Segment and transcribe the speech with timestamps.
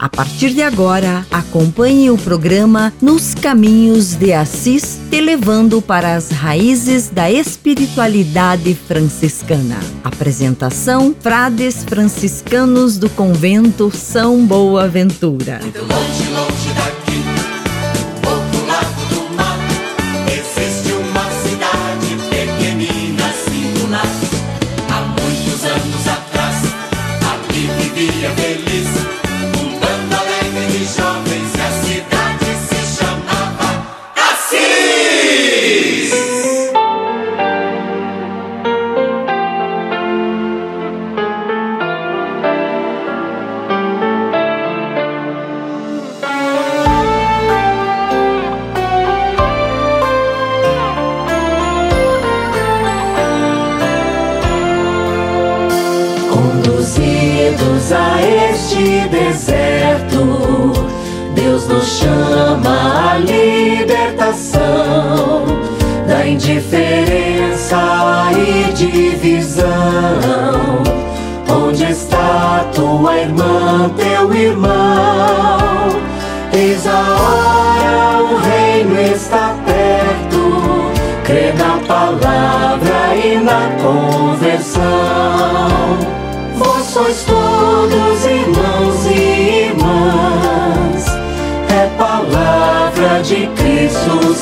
[0.00, 6.30] A partir de agora, acompanhe o programa Nos Caminhos de Assis, te levando para as
[6.30, 9.78] raízes da espiritualidade franciscana.
[10.02, 15.60] Apresentação: Frades franciscanos do convento São Boaventura.
[15.62, 16.59] Muito longe, longe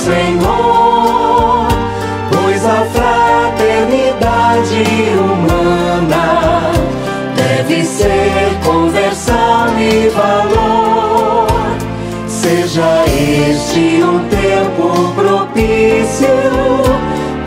[0.08, 1.68] Senhor.
[2.32, 4.84] Pois a fraternidade
[5.20, 6.72] humana
[7.36, 11.48] deve ser conversão e valor.
[12.26, 16.28] Seja este um tempo propício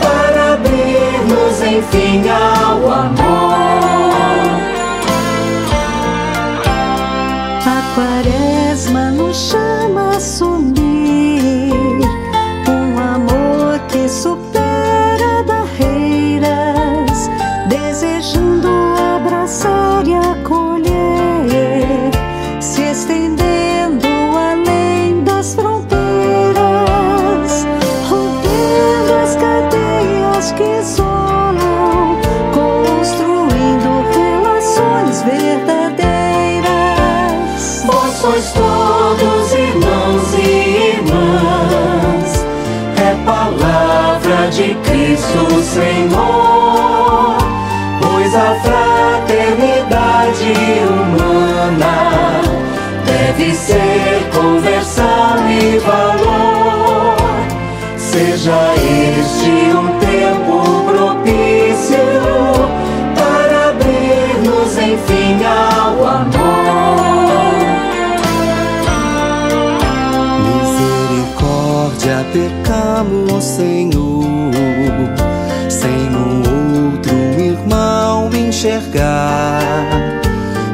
[0.00, 3.61] para abrir-nos enfim ao amor.
[14.22, 14.61] Que
[45.22, 47.36] Cristo Senhor,
[48.00, 50.52] pois a fraternidade
[50.90, 52.40] humana
[53.06, 57.16] deve ser conversão e valor.
[57.96, 60.60] Seja este um tempo
[60.90, 62.04] propício
[63.14, 66.32] para abrir-nos enfim ao amor.
[71.14, 74.11] Misericórdia, pecamos, Senhor,
[78.62, 79.60] enxergar.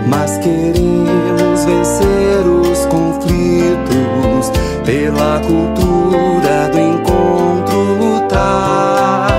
[0.06, 4.52] Mas queremos vencer os conflitos
[4.84, 9.30] pela cultura do encontro lutar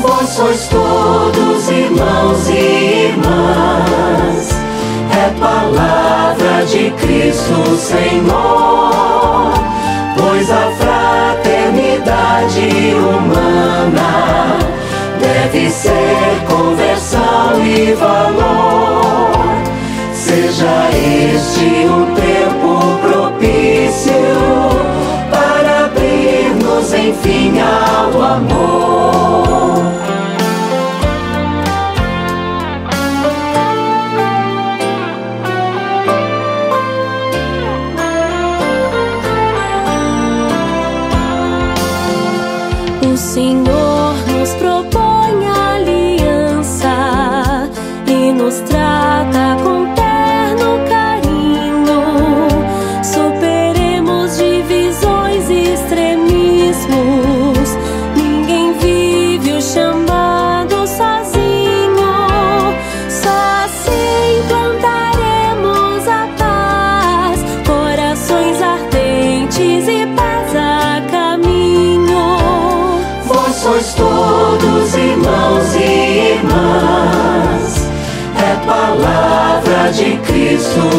[0.00, 4.31] Vós sois todos irmãos e irmãs,
[5.22, 9.52] é palavra de Cristo Senhor,
[10.16, 14.58] pois a fraternidade humana
[15.20, 19.30] deve ser conversão e valor.
[20.12, 24.24] Seja este um tempo propício
[25.30, 28.81] para abrir-nos enfim ao amor.
[43.22, 43.81] Senhor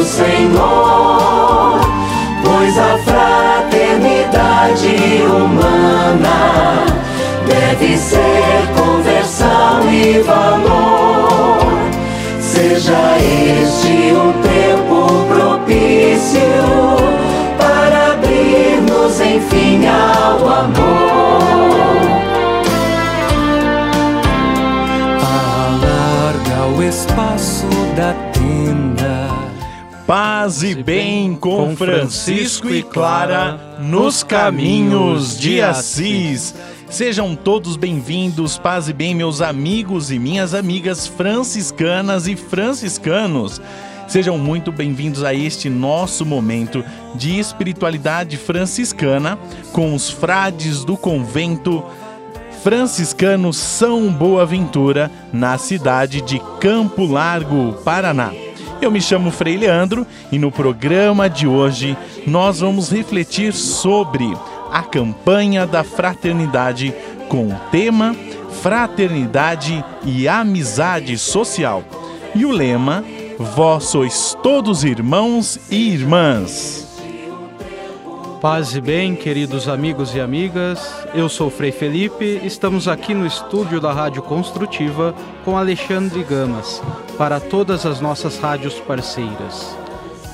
[0.04, 1.80] Senhor,
[2.44, 6.86] pois a fraternidade humana
[7.48, 11.64] deve ser conversão e valor.
[12.40, 16.42] Seja este um tempo propício
[17.58, 20.84] para abrir-nos enfim ao amor.
[25.72, 27.66] Alarga o espaço
[27.96, 28.33] da tenda.
[30.44, 36.54] Paz e bem com Francisco e Clara nos caminhos de Assis.
[36.90, 43.62] Sejam todos bem-vindos, paz e bem, meus amigos e minhas amigas franciscanas e franciscanos.
[44.06, 46.84] Sejam muito bem-vindos a este nosso momento
[47.16, 49.40] de espiritualidade franciscana
[49.72, 51.82] com os frades do convento
[52.62, 58.43] franciscano São Boaventura, na cidade de Campo Largo, Paraná.
[58.84, 61.96] Eu me chamo Frei Leandro e no programa de hoje
[62.28, 64.26] nós vamos refletir sobre
[64.70, 66.94] a campanha da fraternidade
[67.30, 68.14] com o tema
[68.62, 71.82] Fraternidade e Amizade Social.
[72.36, 73.06] E o lema:
[73.40, 76.93] Vós sois todos irmãos e irmãs.
[78.44, 80.94] Paz e bem, queridos amigos e amigas.
[81.14, 82.42] Eu sou Frei Felipe.
[82.44, 86.82] Estamos aqui no estúdio da Rádio Construtiva com Alexandre Gamas
[87.18, 89.74] para todas as nossas rádios parceiras.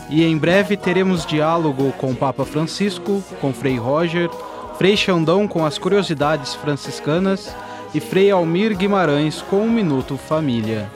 [0.10, 4.28] E em breve teremos diálogo com o Papa Francisco, com Frei Roger,
[4.80, 7.56] Frei Xandão com as curiosidades franciscanas
[7.94, 10.90] e Frei Almir Guimarães com o Minuto Família.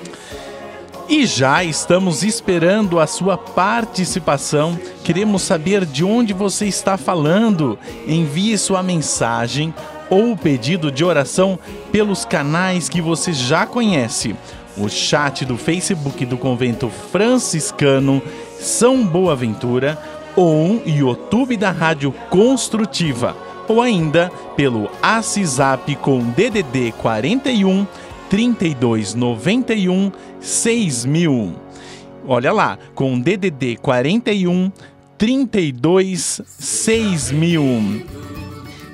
[1.08, 4.80] E já estamos esperando a sua participação.
[5.04, 7.78] Queremos saber de onde você está falando.
[8.08, 9.74] Envie sua mensagem
[10.10, 11.60] ou pedido de oração
[11.92, 14.36] pelos canais que você já conhece.
[14.78, 18.22] O chat do Facebook do Convento Franciscano
[18.60, 20.02] São Boaventura
[20.36, 23.36] ou o YouTube da Rádio Construtiva
[23.68, 27.86] ou ainda pelo ACISAP com DDD 41
[28.34, 31.54] 3291 6000.
[32.28, 34.72] Olha lá, com DDD 41
[35.20, 38.08] 32 6000.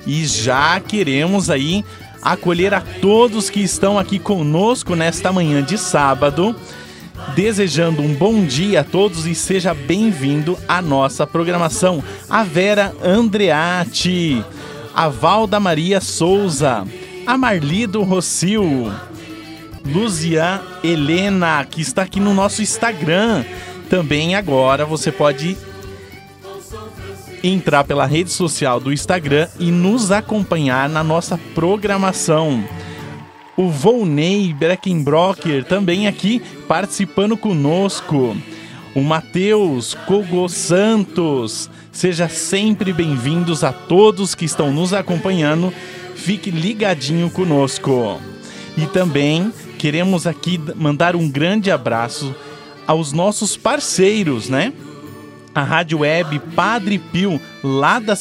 [0.06, 1.82] E já queremos aí
[2.20, 6.54] acolher a todos que estão aqui conosco nesta manhã de sábado.
[7.34, 12.04] Desejando um bom dia a todos e seja bem-vindo à nossa programação.
[12.28, 14.44] A Vera Andreatti,
[14.94, 16.86] a Valda Maria Souza,
[17.26, 18.92] a Marlido Rocio,
[19.84, 23.44] Luzian Helena, que está aqui no nosso Instagram.
[23.88, 25.56] Também agora você pode
[27.42, 32.62] entrar pela rede social do Instagram e nos acompanhar na nossa programação.
[33.56, 38.36] O Volney Breckenbrocker também aqui participando conosco.
[38.94, 41.70] O Matheus Kogo Santos.
[41.92, 45.72] Seja sempre bem-vindos a todos que estão nos acompanhando.
[46.14, 48.20] Fique ligadinho conosco.
[48.76, 52.34] E também queremos aqui mandar um grande abraço
[52.86, 54.74] aos nossos parceiros, né?
[55.54, 58.12] A Rádio Web Padre Pio, lá da,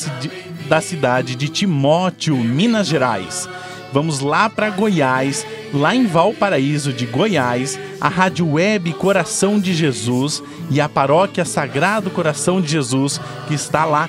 [0.69, 3.49] da cidade de Timóteo, Minas Gerais.
[3.91, 10.41] Vamos lá para Goiás, lá em Valparaíso de Goiás, a Rádio Web Coração de Jesus
[10.71, 13.19] e a Paróquia Sagrado Coração de Jesus,
[13.49, 14.07] que está lá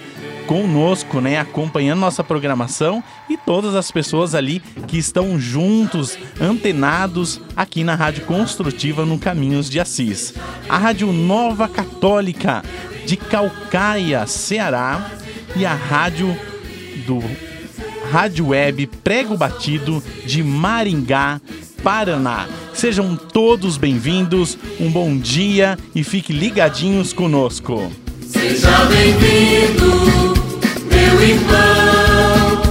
[0.51, 7.85] conosco, né, acompanhando nossa programação e todas as pessoas ali que estão juntos, antenados aqui
[7.85, 10.35] na Rádio Construtiva no Caminhos de Assis.
[10.69, 12.65] A Rádio Nova Católica
[13.07, 15.13] de Calcaia, Ceará
[15.55, 16.37] e a Rádio
[17.07, 17.23] do
[18.11, 21.41] Rádio Web Prego Batido de Maringá,
[21.81, 22.49] Paraná.
[22.75, 27.93] Sejam todos bem-vindos, um bom dia e fiquem ligadinhos conosco.
[28.27, 30.40] Seja bem-vindo
[31.11, 32.63] meu irmão,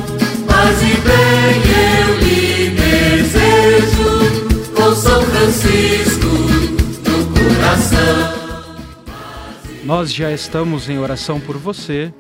[0.48, 4.10] paz e bem eu lhe desejo,
[4.76, 6.28] com São Francisco
[7.06, 8.40] no coração.
[9.84, 12.14] Nós já estamos em oração por você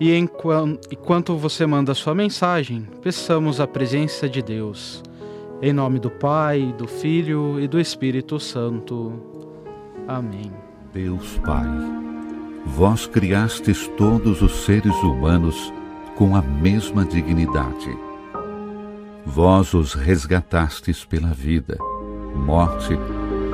[0.00, 5.02] e enquanto você manda sua mensagem, peçamos a presença de Deus.
[5.60, 9.20] Em nome do Pai, do Filho e do Espírito Santo.
[10.06, 10.52] Amém.
[10.92, 11.66] Deus Pai
[12.68, 15.72] vós criastes todos os seres humanos
[16.16, 17.96] com a mesma dignidade.
[19.24, 21.78] Vós os resgatastes pela vida,
[22.34, 22.98] morte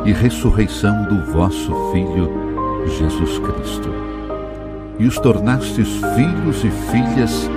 [0.04, 2.30] e ressurreição do vosso Filho,
[2.99, 3.88] Jesus Cristo.
[4.99, 7.49] E os tornastes filhos e filhas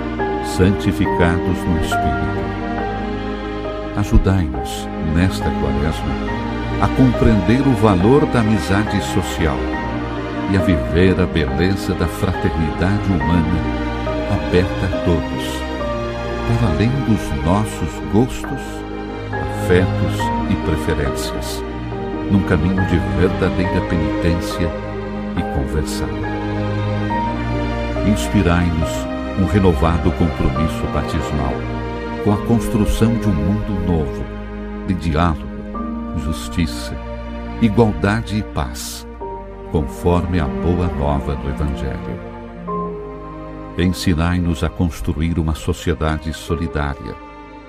[0.56, 2.38] santificados no Espírito.
[3.96, 6.14] Ajudai-nos, nesta quaresma,
[6.80, 9.77] a compreender o valor da amizade social
[10.50, 13.88] e a viver a beleza da fraternidade humana
[14.32, 15.68] aberta a todos,
[16.46, 18.62] por além dos nossos gostos,
[19.30, 20.18] afetos
[20.50, 21.62] e preferências,
[22.30, 24.70] num caminho de verdadeira penitência
[25.36, 26.08] e conversão.
[28.06, 28.90] Inspirai-nos
[29.38, 31.54] um renovado compromisso batismal
[32.24, 34.24] com a construção de um mundo novo,
[34.86, 35.46] de diálogo,
[36.24, 36.96] justiça,
[37.60, 39.06] igualdade e paz,
[39.70, 42.28] conforme a boa nova do Evangelho.
[43.78, 47.14] Ensinai-nos a construir uma sociedade solidária,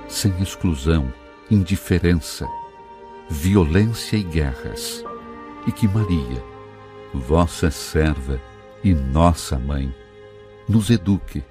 [0.08, 1.14] sem exclusão,
[1.52, 2.48] indiferença,
[3.30, 5.04] violência e guerras,
[5.68, 6.44] e que Maria,
[7.14, 8.40] vossa serva
[8.84, 9.94] e nossa mãe,
[10.68, 11.44] nos eduque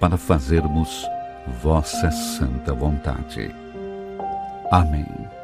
[0.00, 1.06] para fazermos
[1.62, 3.54] vossa santa vontade.
[4.70, 5.35] Amém.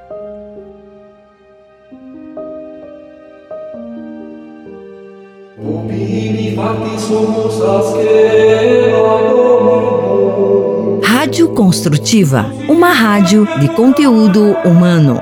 [11.04, 15.21] Rádio Construtiva, uma rádio de conteúdo humano.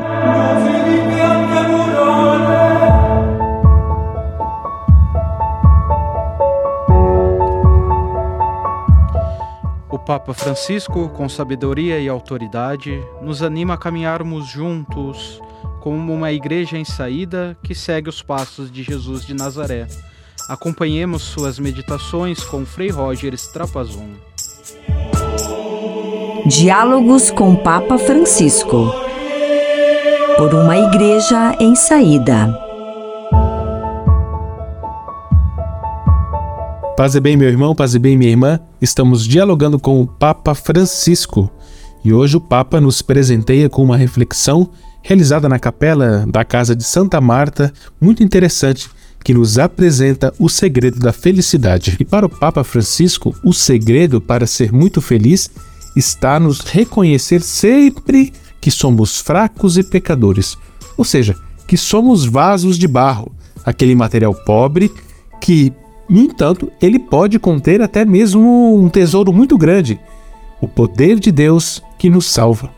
[9.90, 15.40] O Papa Francisco, com sabedoria e autoridade, nos anima a caminharmos juntos
[15.80, 19.88] como uma igreja em saída que segue os passos de Jesus de Nazaré.
[20.49, 24.09] Acompanhemos suas meditações com Frei Roger Strapazon.
[26.47, 28.92] Diálogos com Papa Francisco.
[30.37, 32.52] Por uma igreja em saída.
[36.97, 38.61] Paz e bem, meu irmão, paz e bem, minha irmã.
[38.80, 41.50] Estamos dialogando com o Papa Francisco
[42.04, 44.70] e hoje o Papa nos presenteia com uma reflexão
[45.02, 48.88] realizada na capela da Casa de Santa Marta, muito interessante,
[49.22, 51.96] que nos apresenta o segredo da felicidade.
[52.00, 55.50] E para o Papa Francisco, o segredo para ser muito feliz
[55.94, 60.56] está nos reconhecer sempre que somos fracos e pecadores,
[60.96, 61.36] ou seja,
[61.66, 63.32] que somos vasos de barro,
[63.64, 64.90] aquele material pobre
[65.40, 65.72] que
[66.10, 70.00] no entanto, ele pode conter até mesmo um tesouro muito grande,
[70.60, 72.68] o poder de Deus que nos salva.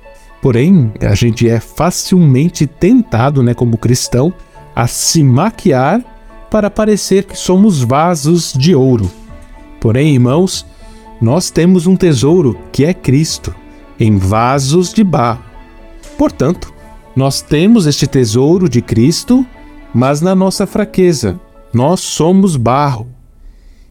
[0.42, 4.34] Porém, a gente é facilmente tentado, né, como cristão,
[4.76, 6.04] a se maquiar
[6.52, 9.10] para parecer que somos vasos de ouro.
[9.80, 10.66] Porém, irmãos,
[11.18, 13.54] nós temos um tesouro que é Cristo,
[13.98, 15.42] em vasos de barro.
[16.18, 16.70] Portanto,
[17.16, 19.46] nós temos este tesouro de Cristo,
[19.94, 21.40] mas na nossa fraqueza.
[21.72, 23.08] Nós somos barro,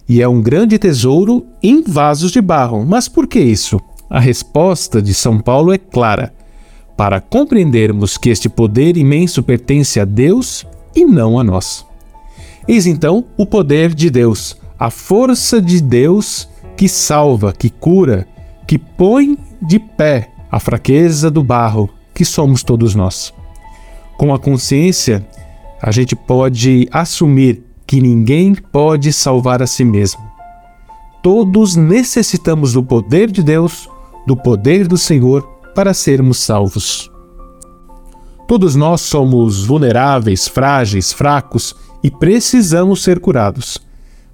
[0.08, 2.86] e é um grande tesouro em vasos de barro.
[2.86, 3.82] Mas por que isso?
[4.08, 6.32] A resposta de São Paulo é clara:
[6.96, 10.63] para compreendermos que este poder imenso pertence a Deus
[10.96, 11.89] e não a nós.
[12.68, 18.27] Eis então o poder de Deus, a força de Deus que salva, que cura,
[18.68, 23.34] que põe de pé a fraqueza do barro que somos todos nós.
[24.18, 25.25] Com a consciência,
[25.82, 30.22] a gente pode assumir que ninguém pode salvar a si mesmo.
[31.24, 33.89] Todos necessitamos do poder de Deus,
[34.25, 35.41] do poder do Senhor,
[35.74, 37.12] para sermos salvos.
[38.48, 43.79] Todos nós somos vulneráveis, frágeis, fracos e precisamos ser curados.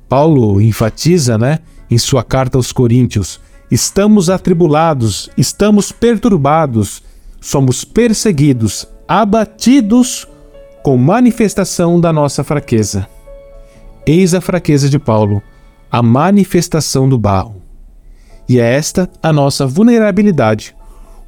[0.07, 1.59] Paulo enfatiza, né,
[1.89, 7.03] em sua carta aos Coríntios: estamos atribulados, estamos perturbados,
[7.41, 10.27] somos perseguidos, abatidos
[10.83, 13.07] com manifestação da nossa fraqueza.
[14.05, 15.41] Eis a fraqueza de Paulo,
[15.91, 17.61] a manifestação do barro.
[18.47, 20.73] E é esta a nossa vulnerabilidade.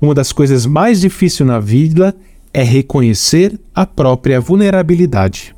[0.02, 2.16] Uma das coisas mais difíceis na vida
[2.54, 5.54] é reconhecer a própria vulnerabilidade.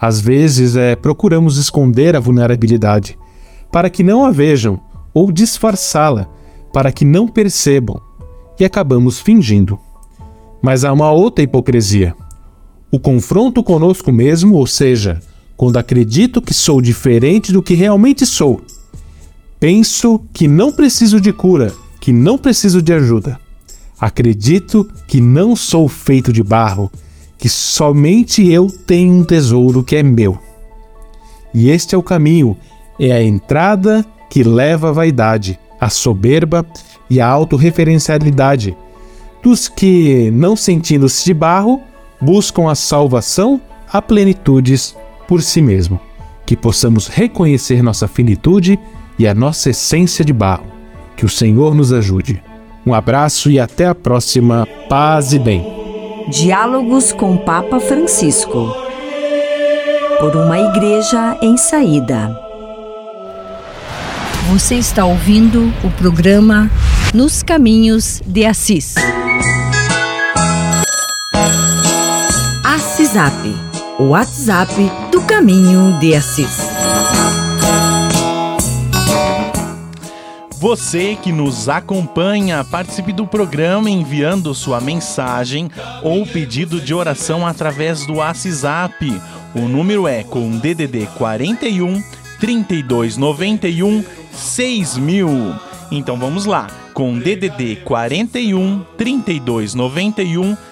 [0.00, 3.18] Às vezes é, procuramos esconder a vulnerabilidade
[3.70, 4.80] para que não a vejam
[5.12, 6.28] ou disfarçá-la
[6.72, 8.00] para que não percebam
[8.58, 9.78] e acabamos fingindo.
[10.62, 12.14] Mas há uma outra hipocrisia:
[12.90, 15.20] o confronto conosco mesmo, ou seja,
[15.56, 18.60] quando acredito que sou diferente do que realmente sou.
[19.58, 23.38] Penso que não preciso de cura, que não preciso de ajuda.
[24.00, 26.90] Acredito que não sou feito de barro,
[27.40, 30.38] que somente eu tenho um tesouro que é meu.
[31.52, 32.56] E este é o caminho,
[32.98, 36.64] é a entrada que leva à vaidade, à soberba
[37.08, 38.76] e à autorreferencialidade
[39.42, 41.80] dos que, não sentindo-se de barro,
[42.20, 43.58] buscam a salvação
[43.90, 44.94] a plenitudes
[45.26, 45.98] por si mesmo,
[46.44, 48.78] que possamos reconhecer nossa finitude
[49.18, 50.66] e a nossa essência de barro.
[51.16, 52.42] Que o Senhor nos ajude.
[52.86, 54.66] Um abraço e até a próxima.
[54.88, 55.79] Paz e bem.
[56.30, 58.72] Diálogos com Papa Francisco.
[60.20, 62.38] Por uma igreja em saída.
[64.48, 66.70] Você está ouvindo o programa
[67.12, 68.94] nos caminhos de Assis.
[72.64, 73.34] Assisap,
[73.98, 74.72] o WhatsApp
[75.10, 76.59] do caminho de Assis.
[80.60, 85.70] Você que nos acompanha, participe do programa enviando sua mensagem
[86.02, 89.22] ou pedido de oração através do WhatsApp.
[89.54, 92.02] O número é com DDD 41
[92.38, 95.28] 3291 6000.
[95.90, 100.69] Então vamos lá, com DDD 41 3291 6000.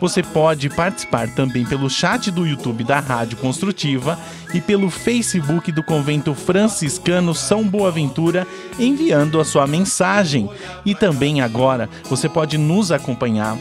[0.00, 4.18] Você pode participar também pelo chat do YouTube da Rádio Construtiva
[4.52, 8.46] e pelo Facebook do Convento Franciscano São Boaventura,
[8.78, 10.50] enviando a sua mensagem.
[10.84, 13.56] E também agora você pode nos acompanhar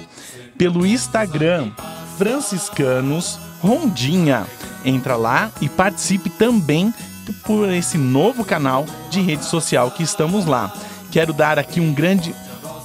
[0.58, 1.72] pelo Instagram
[2.18, 4.46] Franciscanos Rondinha.
[4.84, 6.94] Entra lá e participe também
[7.46, 10.74] por esse novo canal de rede social que estamos lá.
[11.12, 12.34] Quero dar aqui um grande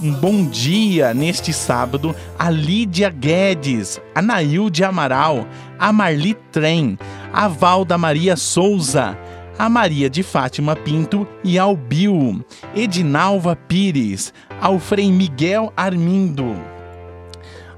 [0.00, 5.45] um bom dia neste sábado a Lídia Guedes, a Nailde Amaral,
[5.79, 6.99] a Marli Trem,
[7.33, 9.17] a Valda Maria Souza,
[9.59, 16.55] a Maria de Fátima Pinto e ao Bill, Edinalva Pires, ao Frei Miguel Armindo.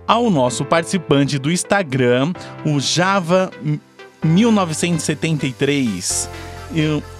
[0.06, 2.32] Ao nosso participante do Instagram,
[2.64, 3.50] o Java
[4.24, 6.30] 1973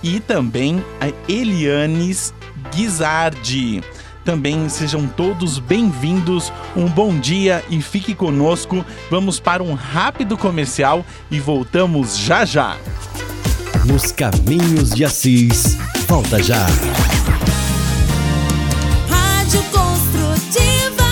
[0.02, 2.32] e, também a Elianes
[2.74, 3.82] Guizardi.
[4.28, 8.84] Também sejam todos bem-vindos, um bom dia e fique conosco.
[9.10, 12.76] Vamos para um rápido comercial e voltamos já já.
[13.86, 16.66] Nos caminhos de Assis, volta já.
[19.08, 21.08] Rádio Construtiva.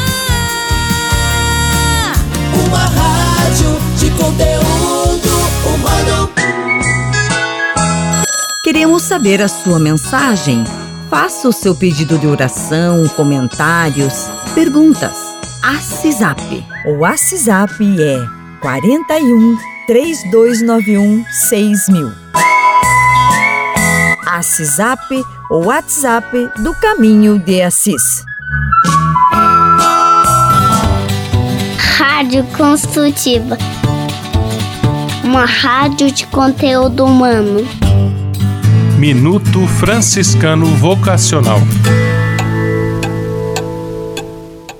[2.67, 5.31] Uma rádio de conteúdo
[5.65, 6.31] humano.
[8.63, 10.67] Queremos saber a sua mensagem.
[11.09, 15.17] Faça o seu pedido de oração, comentários, perguntas.
[15.63, 16.41] Assisap.
[16.85, 18.27] O Assisap é
[18.61, 22.13] 41 3291 6000.
[24.27, 25.01] Assisap,
[25.49, 28.25] o WhatsApp do Caminho de Assis.
[31.97, 33.57] Rádio Construtiva.
[35.23, 37.86] Uma rádio de conteúdo humano.
[38.99, 41.59] Minuto Franciscano Vocacional.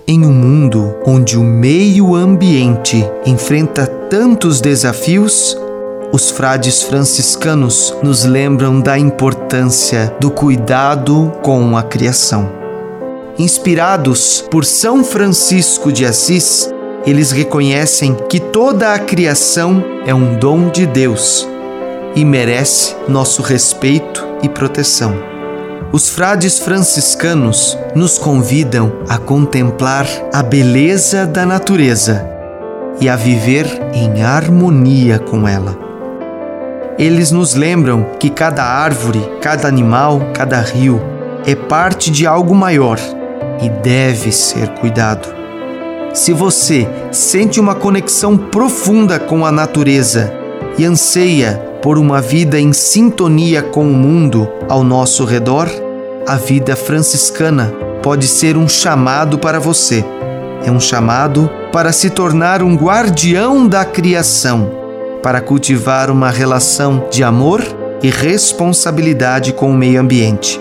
[0.09, 5.55] Em um mundo onde o meio ambiente enfrenta tantos desafios,
[6.15, 12.51] os frades franciscanos nos lembram da importância do cuidado com a criação.
[13.39, 16.73] Inspirados por São Francisco de Assis,
[17.05, 21.47] eles reconhecem que toda a criação é um dom de Deus
[22.17, 25.15] e merece nosso respeito e proteção.
[25.93, 32.27] Os frades franciscanos nos convidam a contemplar a beleza da natureza
[33.01, 35.79] e a viver em harmonia com ela.
[36.99, 41.01] Eles nos lembram que cada árvore, cada animal, cada rio
[41.45, 42.99] é parte de algo maior
[43.63, 45.29] e deve ser cuidado.
[46.15, 50.33] Se você sente uma conexão profunda com a natureza
[50.79, 55.69] e anseia por uma vida em sintonia com o mundo ao nosso redor,
[56.27, 60.05] a vida franciscana pode ser um chamado para você.
[60.65, 64.71] É um chamado para se tornar um guardião da criação,
[65.23, 67.63] para cultivar uma relação de amor
[68.03, 70.61] e responsabilidade com o meio ambiente.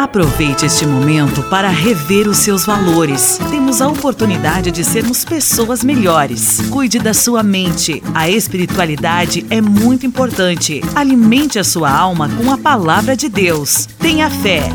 [0.00, 3.38] Aproveite este momento para rever os seus valores.
[3.50, 6.58] Temos a oportunidade de sermos pessoas melhores.
[6.70, 8.02] Cuide da sua mente.
[8.14, 10.80] A espiritualidade é muito importante.
[10.94, 13.86] Alimente a sua alma com a palavra de Deus.
[13.98, 14.70] Tenha fé.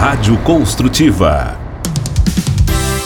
[0.00, 1.58] Rádio Construtiva.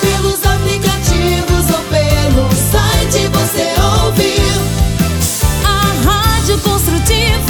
[0.02, 4.36] Pelos aplicativos ou pelo site você ouve
[5.64, 7.45] a Rádio Construtiva.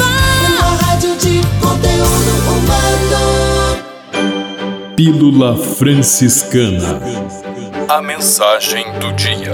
[1.76, 3.76] Conteúdo humano.
[4.96, 7.00] Pílula Franciscana.
[7.88, 9.52] A mensagem do dia.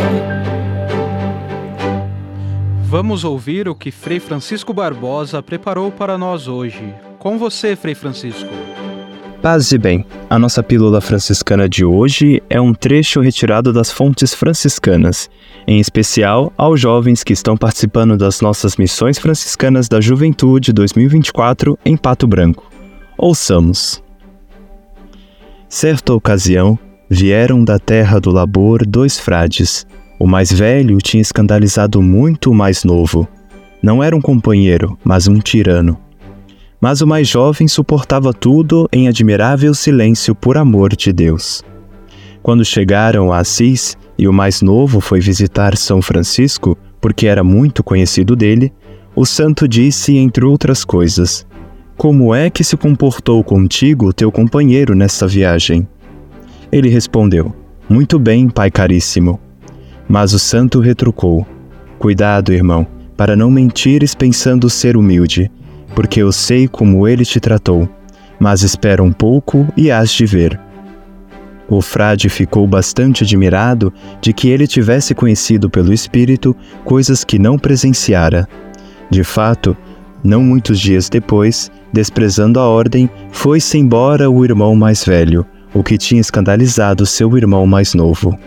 [2.85, 6.95] Vamos ouvir o que Frei Francisco Barbosa preparou para nós hoje.
[7.19, 8.51] Com você, Frei Francisco.
[9.43, 14.33] Paz e bem, a nossa pílula franciscana de hoje é um trecho retirado das fontes
[14.33, 15.29] franciscanas,
[15.67, 21.97] em especial aos jovens que estão participando das nossas missões franciscanas da Juventude 2024 em
[21.97, 22.71] Pato Branco.
[23.19, 24.01] Ouçamos.
[25.69, 26.79] Certa ocasião,
[27.11, 29.85] vieram da terra do labor dois frades.
[30.21, 33.27] O mais velho tinha escandalizado muito o mais novo.
[33.83, 35.99] Não era um companheiro, mas um tirano.
[36.83, 41.63] Mas o mais jovem suportava tudo em admirável silêncio por amor de Deus.
[42.43, 47.85] Quando chegaram a Assis e o mais novo foi visitar São Francisco, porque era muito
[47.85, 48.73] conhecido dele,
[49.15, 51.47] o santo disse, entre outras coisas:
[51.97, 55.87] Como é que se comportou contigo teu companheiro nessa viagem?
[56.73, 57.55] Ele respondeu:
[57.89, 59.39] Muito bem, pai caríssimo.
[60.09, 61.47] Mas o santo retrucou:
[61.97, 62.85] Cuidado, irmão,
[63.17, 65.49] para não mentires pensando ser humilde
[65.95, 67.89] porque eu sei como ele te tratou,
[68.39, 70.59] mas espera um pouco e hás de ver.
[71.69, 77.59] O frade ficou bastante admirado de que ele tivesse conhecido pelo Espírito coisas que não
[77.59, 78.47] presenciara.
[79.09, 79.77] De fato,
[80.23, 85.97] não muitos dias depois, desprezando a ordem, foi-se embora o irmão mais velho, o que
[85.97, 88.39] tinha escandalizado seu irmão mais novo.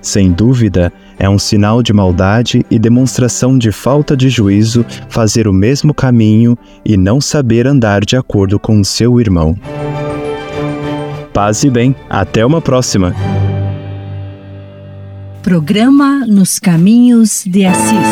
[0.00, 5.52] Sem dúvida, é um sinal de maldade e demonstração de falta de juízo fazer o
[5.52, 9.56] mesmo caminho e não saber andar de acordo com o seu irmão.
[11.32, 13.14] Paz e bem, até uma próxima.
[15.42, 18.08] Programa Nos Caminhos de Assis.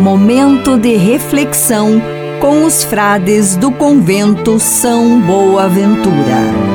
[0.00, 2.00] Momento de reflexão
[2.40, 6.71] com os frades do convento São Boaventura.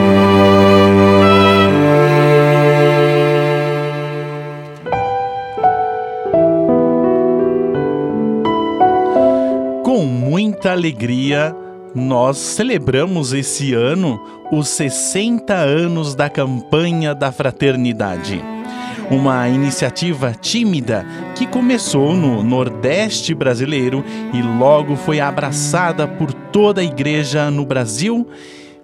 [10.67, 11.55] Muita alegria,
[11.95, 14.19] nós celebramos esse ano
[14.51, 18.43] os 60 anos da campanha da fraternidade.
[19.09, 24.03] Uma iniciativa tímida que começou no Nordeste brasileiro
[24.33, 28.27] e logo foi abraçada por toda a igreja no Brasil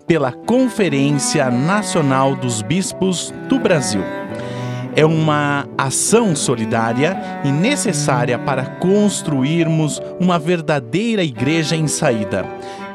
[0.07, 4.03] pela Conferência Nacional dos Bispos do Brasil
[4.95, 12.45] é uma ação solidária e necessária para construirmos uma verdadeira igreja em saída,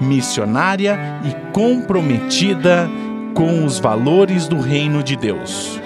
[0.01, 2.89] missionária e comprometida
[3.35, 5.81] com os valores do reino de Deus.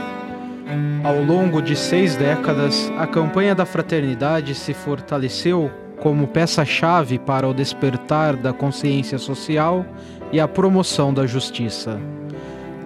[1.05, 5.71] Ao longo de seis décadas, a campanha da fraternidade se fortaleceu
[6.01, 9.85] como peça-chave para o despertar da consciência social
[10.33, 12.01] e a promoção da justiça.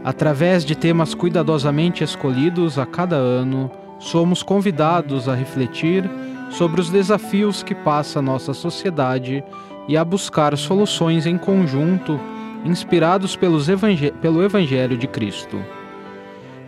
[0.06, 6.08] Através de temas cuidadosamente escolhidos a cada ano, somos convidados a refletir
[6.48, 9.42] sobre os desafios que passa nossa sociedade
[9.88, 12.20] e a buscar soluções em conjunto,
[12.64, 13.36] inspirados
[13.68, 15.58] evangel pelo Evangelho de Cristo.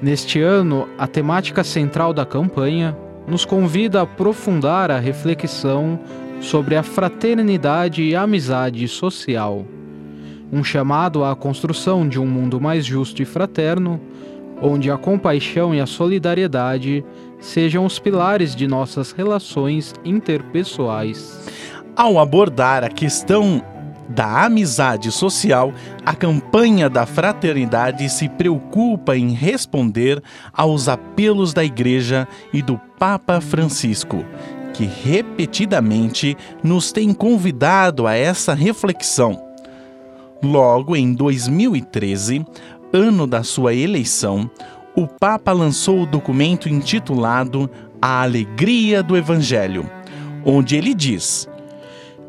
[0.02, 6.00] Neste ano, a temática central da campanha nos convida a aprofundar a reflexão
[6.40, 9.64] sobre a fraternidade e a amizade social
[10.52, 14.00] um chamado à construção de um mundo mais justo e fraterno,
[14.60, 17.04] onde a compaixão e a solidariedade
[17.40, 21.46] sejam os pilares de nossas relações interpessoais.
[21.94, 23.62] Ao abordar a questão
[24.08, 25.72] da amizade social,
[26.04, 33.40] a campanha da fraternidade se preocupa em responder aos apelos da Igreja e do Papa
[33.40, 34.24] Francisco,
[34.72, 39.47] que repetidamente nos tem convidado a essa reflexão
[40.42, 42.46] Logo em 2013,
[42.92, 44.48] ano da sua eleição,
[44.94, 47.68] o Papa lançou o documento intitulado
[48.00, 49.90] A Alegria do Evangelho,
[50.44, 51.48] onde ele diz: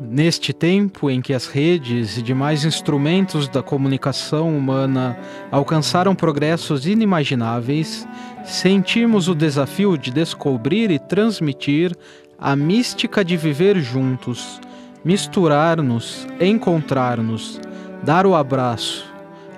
[0.00, 5.16] Neste tempo em que as redes e demais instrumentos da comunicação humana
[5.48, 8.08] alcançaram progressos inimagináveis,
[8.44, 11.94] sentimos o desafio de descobrir e transmitir
[12.36, 14.60] a mística de viver juntos
[15.04, 17.60] misturar-nos, encontrar-nos,
[18.02, 19.04] dar o abraço,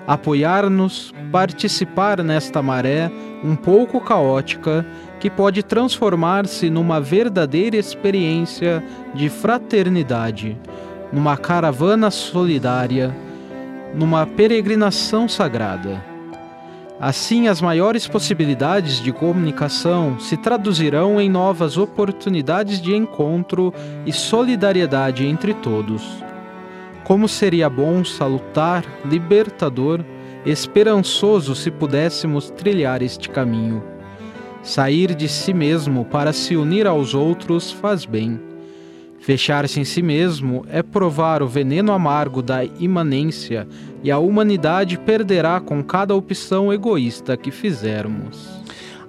[0.05, 3.11] apoiar-nos, participar nesta maré
[3.43, 4.85] um pouco caótica
[5.19, 10.57] que pode transformar-se numa verdadeira experiência de fraternidade,
[11.11, 13.15] numa caravana solidária,
[13.93, 16.03] numa peregrinação sagrada.
[16.99, 23.73] Assim, as maiores possibilidades de comunicação se traduzirão em novas oportunidades de encontro
[24.05, 26.01] e solidariedade entre todos.
[27.03, 30.05] Como seria bom, salutar, libertador,
[30.45, 33.83] esperançoso se pudéssemos trilhar este caminho.
[34.61, 38.39] Sair de si mesmo para se unir aos outros faz bem.
[39.19, 43.67] Fechar-se em si mesmo é provar o veneno amargo da imanência
[44.01, 48.62] e a humanidade perderá com cada opção egoísta que fizermos.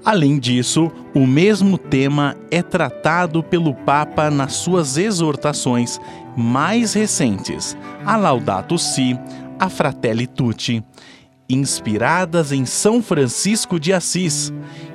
[0.04, 5.98] Além disso, o mesmo tema é tratado pelo Papa nas suas exortações
[6.36, 9.18] mais recentes, a Laudato Si,
[9.58, 10.84] a Fratelli Tutti,
[11.48, 14.52] inspiradas em São Francisco de Assis.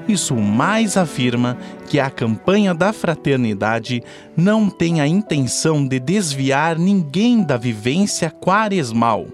[0.08, 1.58] Isso mais afirma
[1.90, 4.04] que a campanha da fraternidade
[4.38, 9.26] não tem a intenção de desviar ninguém da vivência quaresmal.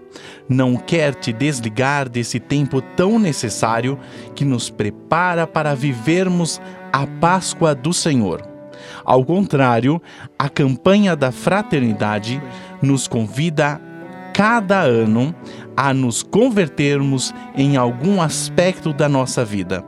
[0.48, 4.00] Não quer te desligar desse tempo tão necessário
[4.34, 6.62] que nos prepara para vivermos
[6.94, 8.42] a Páscoa do Senhor.
[9.04, 10.02] Ao contrário,
[10.40, 12.42] a campanha da fraternidade
[12.82, 13.82] nos convida
[14.34, 15.36] cada ano
[15.76, 19.84] a nos convertermos em algum aspecto da nossa vida,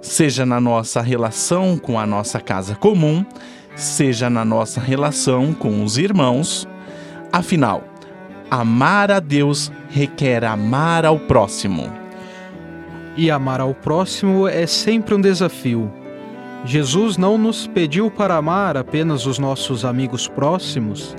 [0.00, 3.24] seja na nossa relação com a nossa casa comum,
[3.76, 6.68] seja na nossa relação com os irmãos.
[7.32, 7.84] Afinal,
[8.50, 11.90] amar a Deus requer amar ao próximo.
[13.16, 15.92] E amar ao próximo é sempre um desafio.
[16.64, 21.16] Jesus não nos pediu para amar apenas os nossos amigos próximos,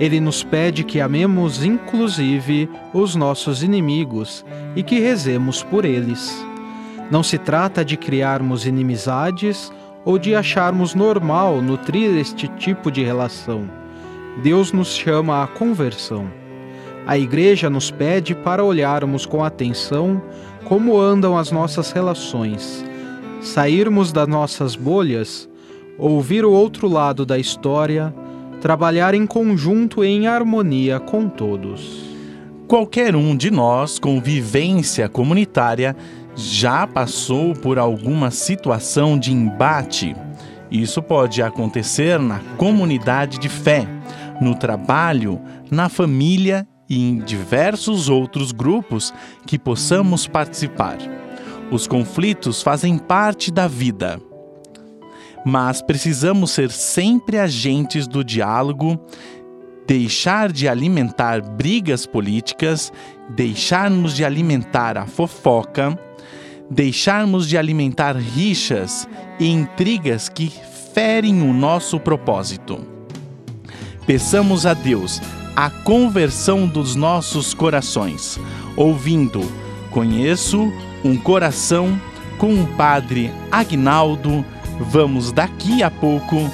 [0.00, 6.51] ele nos pede que amemos inclusive os nossos inimigos e que rezemos por eles.
[7.12, 9.70] Não se trata de criarmos inimizades
[10.02, 13.68] ou de acharmos normal nutrir este tipo de relação.
[14.42, 16.26] Deus nos chama à conversão.
[17.06, 20.22] A Igreja nos pede para olharmos com atenção
[20.64, 22.82] como andam as nossas relações,
[23.42, 25.46] sairmos das nossas bolhas,
[25.98, 28.14] ouvir o outro lado da história
[28.62, 32.10] trabalhar em conjunto e em harmonia com todos.
[32.66, 35.94] Qualquer um de nós com vivência comunitária
[36.34, 40.16] já passou por alguma situação de embate.
[40.70, 43.86] Isso pode acontecer na comunidade de fé,
[44.40, 45.40] no trabalho,
[45.70, 49.12] na família e em diversos outros grupos
[49.46, 50.98] que possamos participar.
[51.70, 54.20] Os conflitos fazem parte da vida
[55.44, 59.00] mas precisamos ser sempre agentes do diálogo,
[59.86, 62.92] deixar de alimentar brigas políticas,
[63.30, 65.98] deixarmos de alimentar a fofoca,
[66.70, 70.52] deixarmos de alimentar rixas e intrigas que
[70.94, 72.80] ferem o nosso propósito.
[74.06, 75.20] Peçamos a Deus
[75.54, 78.38] a conversão dos nossos corações,
[78.76, 79.40] ouvindo:
[79.90, 80.72] Conheço
[81.04, 82.00] um coração
[82.38, 84.44] com o Padre Agnaldo
[84.80, 86.50] Vamos daqui a pouco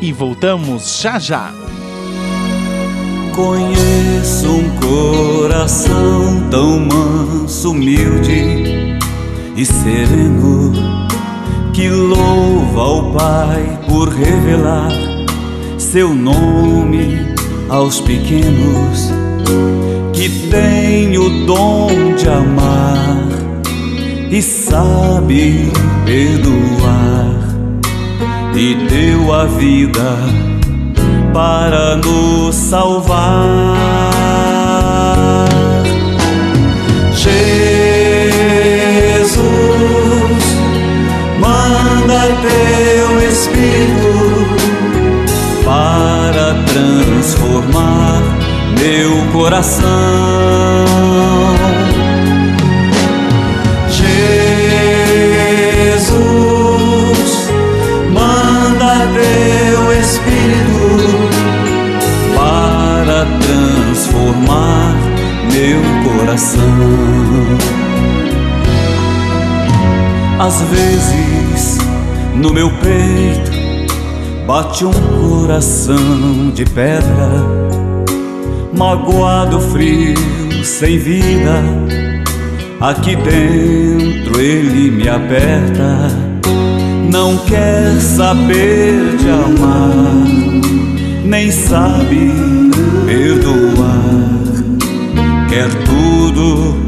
[0.00, 1.52] e voltamos já já.
[3.34, 8.75] Conheço um coração tão manso, humilde
[9.56, 10.72] e sereno
[11.72, 14.92] que louva ao Pai por revelar
[15.78, 17.34] seu nome
[17.68, 19.10] aos pequenos,
[20.12, 23.28] que tem o dom de amar
[24.30, 25.70] e sabe
[26.04, 27.36] perdoar
[28.54, 30.16] e deu a vida
[31.32, 33.76] para nos salvar.
[37.14, 37.65] Jesus,
[42.16, 44.46] manda teu Espírito
[45.64, 48.22] para transformar
[48.80, 50.96] meu coração
[63.96, 64.94] transformar
[65.50, 66.68] meu coração.
[70.38, 71.45] Às vezes
[72.36, 73.50] no meu peito
[74.46, 77.30] bate um coração de pedra,
[78.76, 80.14] magoado, frio,
[80.64, 81.62] sem vida.
[82.80, 86.10] Aqui dentro ele me aperta,
[87.10, 90.46] não quer saber de amar
[91.26, 92.32] nem sabe
[93.04, 94.46] perdoar.
[95.48, 96.85] Quer tudo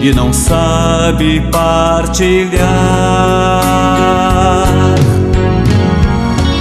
[0.00, 2.68] e não sabe partilhar.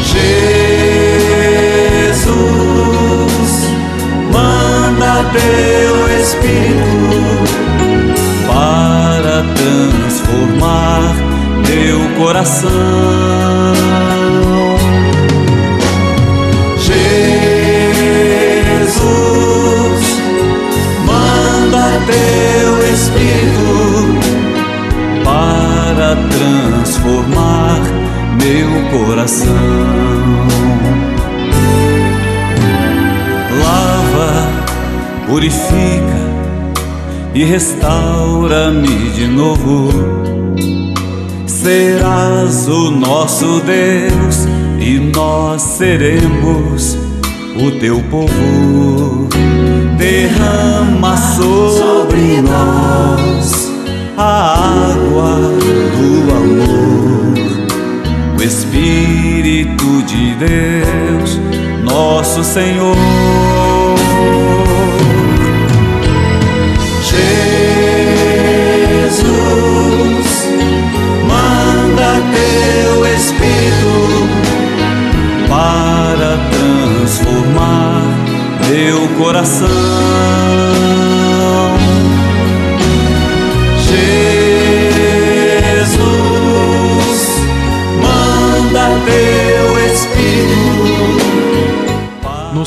[0.04, 0.48] Jesus,
[4.32, 7.18] manda teu Espírito
[8.48, 11.16] para transformar
[11.66, 12.72] teu coração.
[16.80, 17.28] Jesus,
[21.06, 22.57] manda teu
[25.98, 27.82] para transformar
[28.40, 29.48] meu coração.
[33.60, 34.48] Lava,
[35.26, 36.22] purifica
[37.34, 39.90] e restaura-me de novo.
[41.48, 44.46] Serás o nosso Deus
[44.80, 46.96] e nós seremos
[47.60, 49.28] o teu povo.
[49.98, 53.67] Derrama sobre nós
[54.18, 55.36] a água
[55.96, 57.36] do amor,
[58.36, 61.40] o Espírito de Deus,
[61.84, 62.96] nosso Senhor.
[67.04, 67.38] Jesus,
[71.28, 74.28] manda teu Espírito
[75.48, 78.02] para transformar
[78.68, 79.97] meu coração.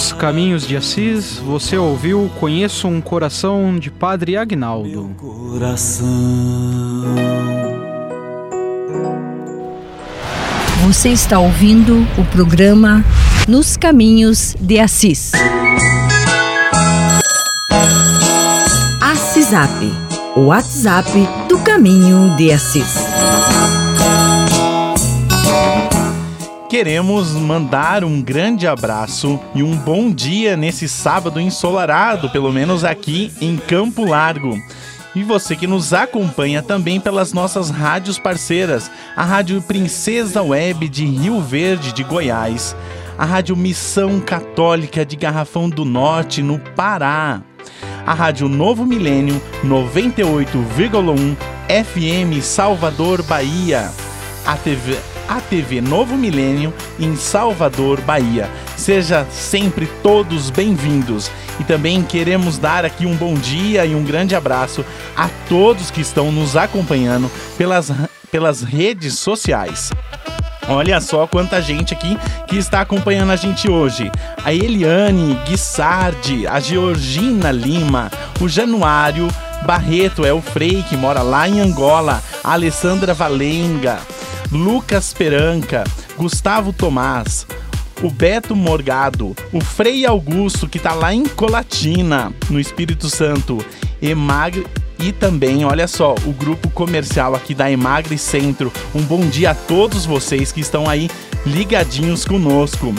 [0.01, 5.15] Nos caminhos de Assis, você ouviu Conheço um Coração de Padre Agnaldo.
[10.87, 13.05] Você está ouvindo o programa
[13.47, 15.33] Nos Caminhos de Assis.
[19.03, 19.71] Assisap,
[20.35, 21.11] o WhatsApp
[21.47, 23.05] do Caminho de Assis.
[26.71, 33.33] Queremos mandar um grande abraço e um bom dia nesse sábado ensolarado, pelo menos aqui
[33.41, 34.57] em Campo Largo.
[35.13, 41.05] E você que nos acompanha também pelas nossas rádios parceiras, a Rádio Princesa Web de
[41.05, 42.77] Rio Verde, de Goiás,
[43.19, 47.43] a Rádio Missão Católica de Garrafão do Norte, no Pará,
[48.07, 51.37] a Rádio Novo Milênio 98,1
[51.69, 53.91] FM Salvador, Bahia,
[54.47, 54.97] a TV,
[55.31, 58.51] a TV Novo Milênio em Salvador, Bahia.
[58.77, 61.31] Seja sempre todos bem-vindos.
[61.61, 64.85] E também queremos dar aqui um bom dia e um grande abraço
[65.17, 67.93] a todos que estão nos acompanhando pelas,
[68.33, 69.93] pelas redes sociais.
[70.69, 74.11] Olha só quanta gente aqui que está acompanhando a gente hoje.
[74.45, 79.29] A Eliane Guissardi, a Georgina Lima, o Januário
[79.65, 84.01] Barreto é o Frei que mora lá em Angola, a Alessandra Valenga,
[84.53, 85.85] Lucas Peranca,
[86.17, 87.47] Gustavo Tomás,
[88.03, 93.65] o Beto Morgado, o Frei Augusto, que tá lá em Colatina, no Espírito Santo,
[94.03, 94.67] Emagre
[94.99, 98.73] e também, olha só, o grupo comercial aqui da Emagre Centro.
[98.95, 101.09] Um bom dia a todos vocês que estão aí
[101.47, 102.95] ligadinhos conosco.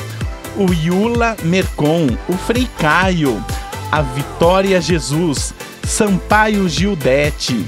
[0.56, 3.44] O Yula Mercon, o Frei Caio,
[3.92, 7.66] a Vitória Jesus, Sampaio Gildete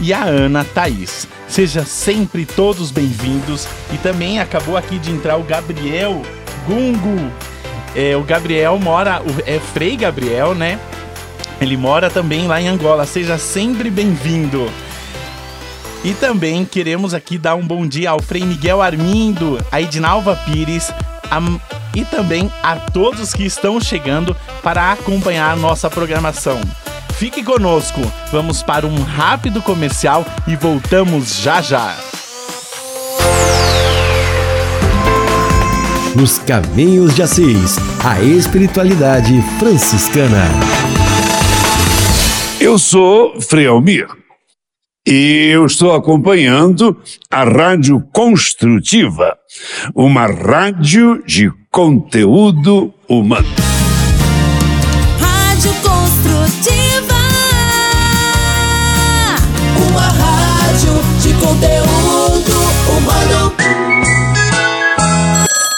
[0.00, 1.26] e a Ana Thaís.
[1.48, 3.66] Seja sempre todos bem-vindos.
[3.92, 6.22] E também acabou aqui de entrar o Gabriel
[6.66, 7.30] Gungu.
[7.94, 10.78] É, o Gabriel mora, é Frei Gabriel, né?
[11.60, 13.06] Ele mora também lá em Angola.
[13.06, 14.68] Seja sempre bem-vindo.
[16.02, 20.92] E também queremos aqui dar um bom dia ao Frei Miguel Armindo, a Edinalva Pires
[21.30, 21.40] a-
[21.94, 26.60] e também a todos que estão chegando para acompanhar a nossa programação.
[27.16, 28.00] Fique conosco,
[28.32, 31.96] vamos para um rápido comercial e voltamos já já.
[36.16, 40.44] Nos Caminhos de Assis, a espiritualidade franciscana.
[42.60, 44.08] Eu sou Frei Almir
[45.06, 46.96] e eu estou acompanhando
[47.30, 49.36] a Rádio Construtiva,
[49.94, 53.46] uma rádio de conteúdo humano.
[55.20, 55.72] Rádio
[62.96, 63.52] humano.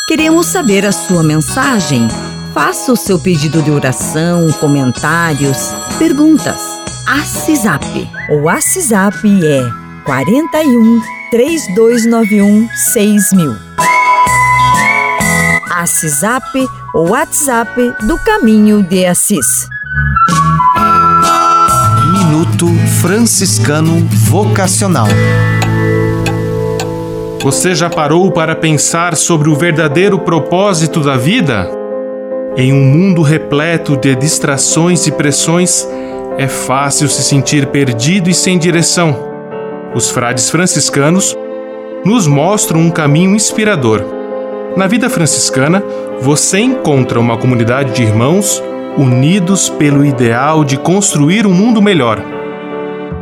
[0.06, 2.08] Queremos saber a sua mensagem.
[2.54, 6.60] Faça o seu pedido de oração, comentários, perguntas.
[7.06, 8.08] ACISAP.
[8.30, 9.70] O WhatsApp é
[10.04, 11.00] 41
[11.30, 13.56] 3291 6000.
[15.70, 19.68] ACISAP ou WhatsApp do Caminho de Assis.
[22.12, 22.66] Minuto
[23.00, 25.08] Franciscano Vocacional.
[27.40, 31.70] Você já parou para pensar sobre o verdadeiro propósito da vida?
[32.56, 35.86] Em um mundo repleto de distrações e pressões,
[36.38, 39.16] é fácil se sentir perdido e sem direção.
[39.94, 41.36] Os frades franciscanos
[42.04, 44.02] nos mostram um caminho inspirador.
[44.76, 45.82] Na vida franciscana,
[46.20, 48.62] você encontra uma comunidade de irmãos
[48.96, 52.18] unidos pelo ideal de construir um mundo melhor.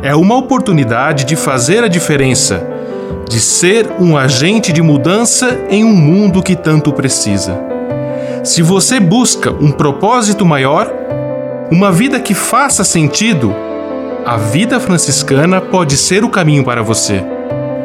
[0.01, 2.74] É uma oportunidade de fazer a diferença,
[3.27, 7.59] de ser um agente de mudança em um mundo que tanto precisa.
[8.43, 10.91] Se você busca um propósito maior,
[11.71, 13.55] uma vida que faça sentido,
[14.25, 17.23] a vida franciscana pode ser o caminho para você.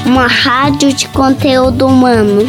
[0.05, 2.49] Uma rádio de conteúdo humano.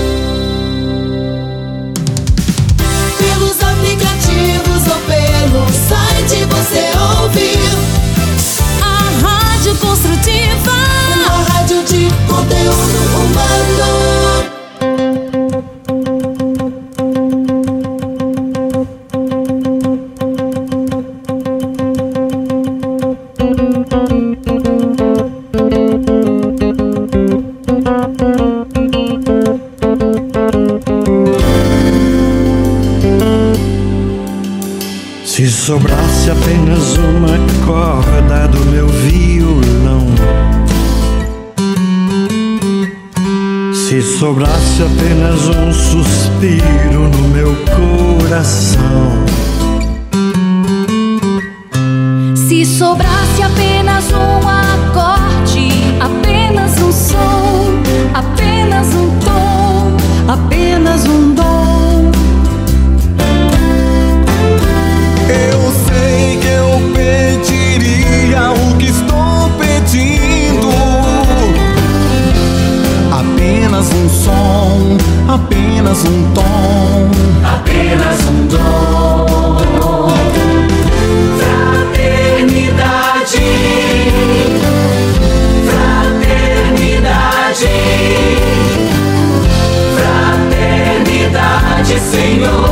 [12.49, 13.10] De
[44.21, 47.55] sobrasse apenas um suspiro no meu
[48.19, 49.25] coração.
[52.35, 55.69] Se sobrasse apenas um acorde,
[55.99, 57.81] apenas um som,
[58.13, 59.97] apenas um tom,
[60.31, 61.20] apenas um
[75.41, 77.09] apenas um tom,
[77.43, 79.57] apenas um dom.
[81.37, 83.41] Fraternidade,
[85.65, 87.69] fraternidade,
[89.95, 92.70] fraternidade, Senhor,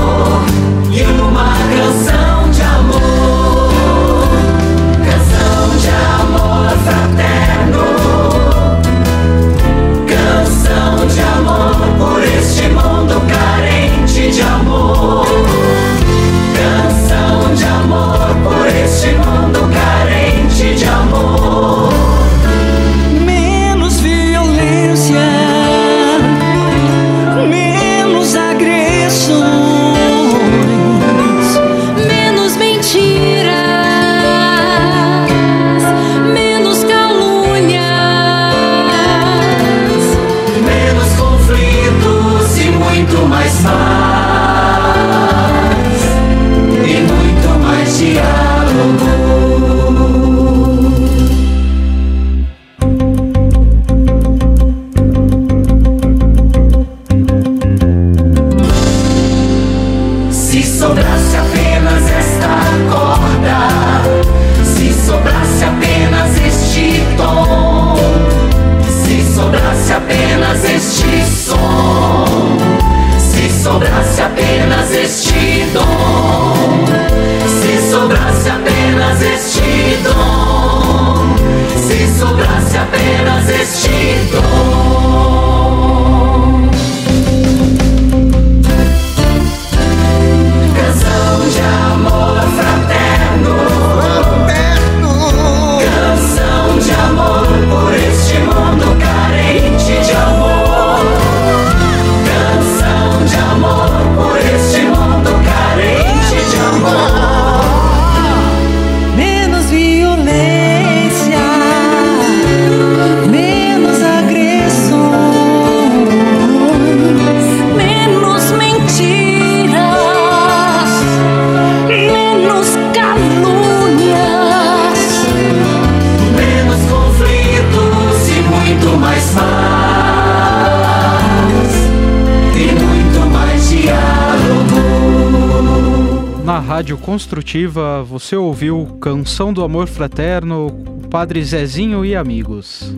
[138.08, 140.70] Você ouviu Canção do Amor Fraterno,
[141.10, 142.94] Padre Zezinho e Amigos.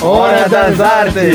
[0.00, 1.34] Hora das Artes!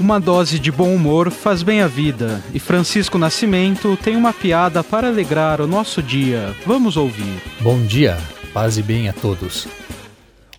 [0.00, 4.82] Uma dose de bom humor faz bem a vida, e Francisco Nascimento tem uma piada
[4.82, 6.56] para alegrar o nosso dia.
[6.64, 7.42] Vamos ouvir.
[7.60, 8.16] Bom dia,
[8.54, 9.68] paz e bem a todos.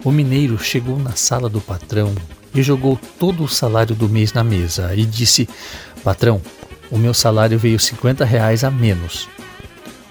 [0.04, 2.14] O mineiro chegou na sala do patrão
[2.54, 5.48] e jogou todo o salário do mês na mesa e disse:
[6.04, 6.42] Patrão,
[6.90, 9.28] o meu salário veio 50 reais a menos.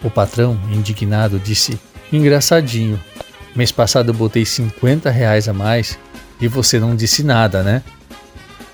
[0.03, 1.79] O patrão, indignado, disse:
[2.13, 3.01] Engraçadinho,
[3.55, 5.99] mês passado eu botei 50 reais a mais
[6.41, 7.83] e você não disse nada, né?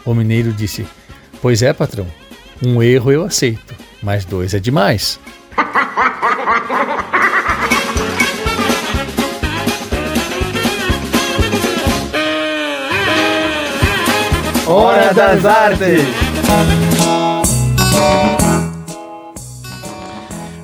[0.04, 0.86] O mineiro disse:
[1.40, 2.06] Pois é, patrão,
[2.64, 5.18] um erro eu aceito, mas dois é demais.
[14.72, 16.00] Hora das Artes!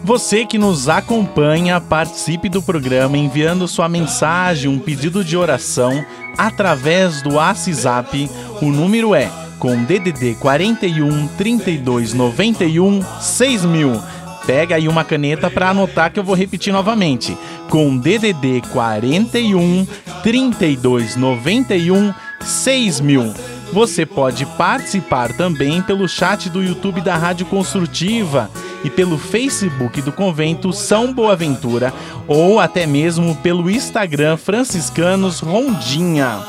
[0.03, 6.03] Você que nos acompanha, participe do programa enviando sua mensagem, um pedido de oração
[6.39, 8.31] através do WhatsApp.
[8.63, 14.03] O número é com DDD 41 32 91 6000.
[14.47, 17.37] Pega aí uma caneta para anotar que eu vou repetir novamente.
[17.69, 19.87] Com DDD 41
[20.23, 23.58] 32 91 6000.
[23.73, 28.51] Você pode participar também pelo chat do YouTube da Rádio Construtiva
[28.83, 31.93] e pelo Facebook do Convento São Boaventura
[32.27, 36.41] ou até mesmo pelo Instagram Franciscanos Rondinha.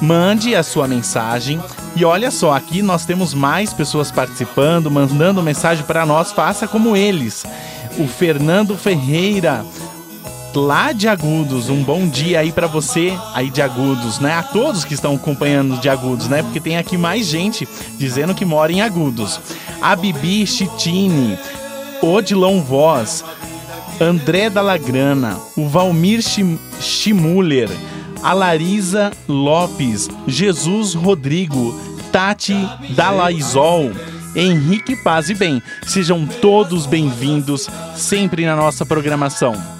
[0.00, 1.60] Mande a sua mensagem
[1.94, 6.96] e olha só, aqui nós temos mais pessoas participando, mandando mensagem para nós, faça como
[6.96, 7.44] eles.
[7.98, 9.64] O Fernando Ferreira
[10.54, 11.68] lá de Agudos.
[11.68, 14.34] Um bom dia aí para você aí de Agudos, né?
[14.34, 16.42] A todos que estão acompanhando de Agudos, né?
[16.42, 19.40] Porque tem aqui mais gente dizendo que mora em Agudos.
[19.80, 21.38] A Bibi Chitini,
[22.02, 23.24] Odilon Voz,
[24.00, 26.20] André Dalagrana, o Valmir
[26.80, 27.68] Schimuller,
[28.22, 31.78] a Larisa Lopes, Jesus Rodrigo,
[32.10, 32.56] Tati
[32.90, 33.92] Dalaizol,
[34.34, 35.62] Henrique Paz e Bem.
[35.86, 39.79] Sejam todos bem-vindos sempre na nossa programação.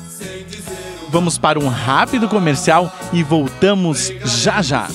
[1.11, 4.87] Vamos para um rápido comercial e voltamos já já.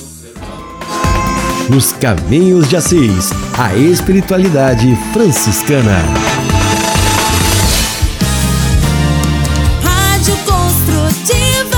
[1.68, 5.98] Nos Caminhos de Assis, a espiritualidade franciscana.
[9.82, 11.76] Rádio Construtiva.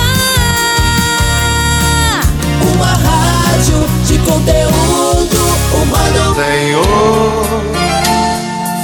[2.75, 5.39] Uma rádio de conteúdo
[5.75, 6.35] humano.
[6.37, 7.45] Senhor,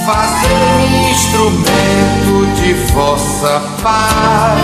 [0.05, 4.64] fazer-me instrumento de vossa paz.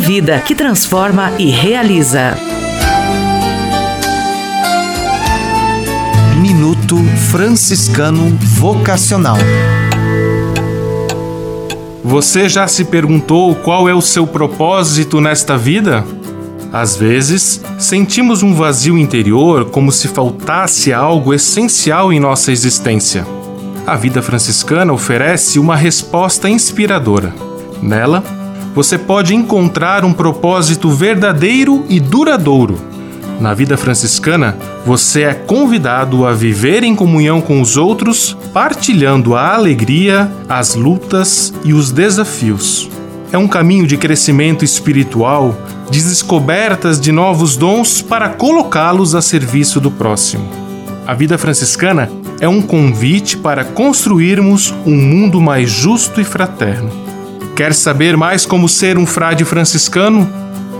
[0.00, 2.34] vida que transforma e realiza.
[6.40, 6.96] Minuto
[7.30, 9.36] Franciscano Vocacional.
[12.02, 16.02] Você já se perguntou qual é o seu propósito nesta vida?
[16.72, 23.26] Às vezes, sentimos um vazio interior como se faltasse algo essencial em nossa existência.
[23.86, 27.34] A vida franciscana oferece uma resposta inspiradora.
[27.82, 28.24] Nela,
[28.74, 32.78] você pode encontrar um propósito verdadeiro e duradouro.
[33.40, 39.54] Na vida franciscana, você é convidado a viver em comunhão com os outros, partilhando a
[39.54, 42.88] alegria, as lutas e os desafios.
[43.32, 45.56] É um caminho de crescimento espiritual,
[45.90, 50.46] de descobertas de novos dons para colocá-los a serviço do próximo.
[51.06, 52.10] A vida franciscana
[52.40, 57.09] é um convite para construirmos um mundo mais justo e fraterno.
[57.60, 60.26] Quer saber mais como ser um frade franciscano?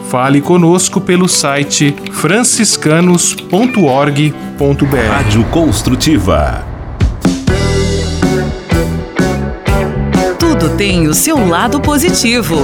[0.08, 5.10] Fale conosco pelo site franciscanos.org.br.
[5.10, 6.64] Rádio Construtiva.
[10.38, 12.56] Tudo tem o seu lado positivo.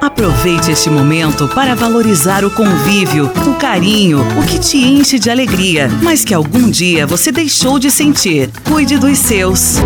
[0.00, 5.90] Aproveite este momento para valorizar o convívio, o carinho, o que te enche de alegria,
[6.04, 8.48] mas que algum dia você deixou de sentir.
[8.62, 9.80] Cuide dos seus.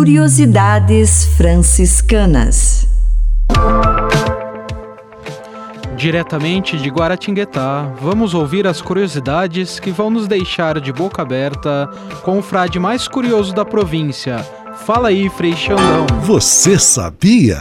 [0.00, 2.88] Curiosidades franciscanas.
[5.94, 11.86] Diretamente de Guaratinguetá, vamos ouvir as curiosidades que vão nos deixar de boca aberta
[12.22, 14.38] com o frade mais curioso da província.
[14.86, 16.06] Fala aí, Frei Xandão.
[16.22, 17.58] Você sabia?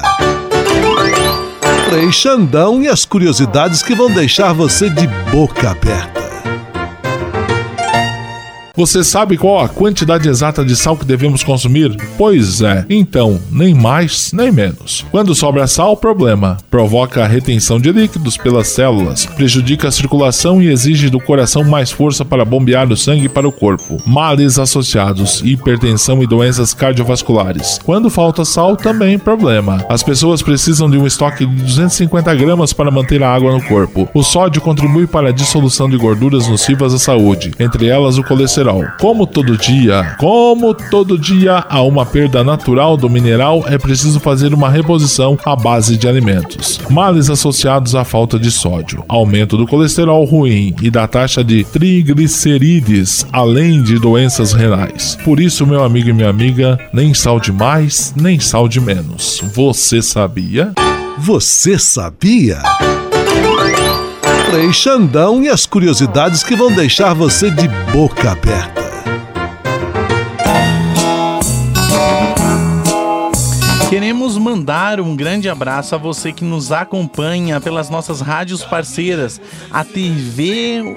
[1.89, 6.28] Frei Xandão e as curiosidades que vão deixar você de boca aberta.
[8.75, 11.95] Você sabe qual a quantidade exata de sal que devemos consumir?
[12.17, 15.05] Pois é, então, nem mais nem menos.
[15.11, 16.57] Quando sobra sal, problema.
[16.69, 21.91] Provoca a retenção de líquidos pelas células, prejudica a circulação e exige do coração mais
[21.91, 24.01] força para bombear o sangue para o corpo.
[24.05, 27.79] Males associados, hipertensão e doenças cardiovasculares.
[27.83, 29.83] Quando falta sal, também problema.
[29.89, 34.07] As pessoas precisam de um estoque de 250 gramas para manter a água no corpo.
[34.13, 38.68] O sódio contribui para a dissolução de gorduras nocivas à saúde, entre elas o colesterol
[38.69, 38.93] mineral.
[38.99, 44.53] Como todo dia, como todo dia há uma perda natural do mineral, é preciso fazer
[44.53, 46.79] uma reposição à base de alimentos.
[46.89, 53.25] Males associados à falta de sódio, aumento do colesterol ruim e da taxa de triglicerídeos,
[53.31, 55.17] além de doenças renais.
[55.23, 59.41] Por isso, meu amigo e minha amiga, nem sal de mais, nem sal de menos.
[59.53, 60.71] Você sabia?
[61.17, 62.61] Você sabia?
[64.59, 68.91] Frei Xandão e as curiosidades que vão deixar você de boca aberta.
[73.89, 79.39] Queremos mandar um grande abraço a você que nos acompanha pelas nossas rádios parceiras,
[79.71, 80.93] a TV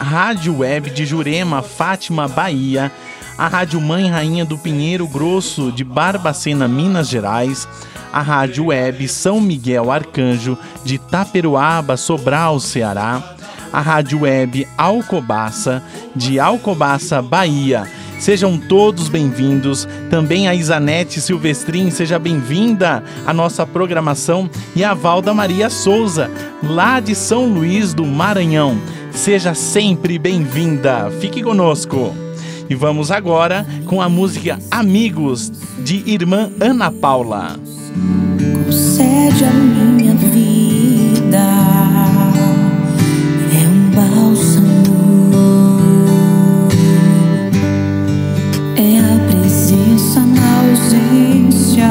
[0.00, 2.90] Rádio Web de Jurema, Fátima, Bahia,
[3.36, 7.68] a Rádio Mãe Rainha do Pinheiro Grosso de Barbacena, Minas Gerais,
[8.12, 13.34] a Rádio Web São Miguel Arcanjo de Taperuaba, Sobral, Ceará,
[13.72, 15.82] a Rádio Web Alcobaça
[16.14, 17.84] de Alcobaça, Bahia.
[18.20, 19.88] Sejam todos bem-vindos.
[20.08, 24.48] Também a Isanete Silvestrin, seja bem-vinda à nossa programação.
[24.76, 26.30] E a Valda Maria Souza,
[26.62, 28.78] lá de São Luís do Maranhão.
[29.10, 31.10] Seja sempre bem-vinda.
[31.20, 32.23] Fique conosco.
[32.68, 35.52] E vamos agora com a música Amigos,
[35.82, 37.58] de irmã Ana Paula.
[38.64, 41.44] Concede a minha vida,
[43.52, 44.64] é um bálsamo,
[48.76, 51.86] é a presença na ausência,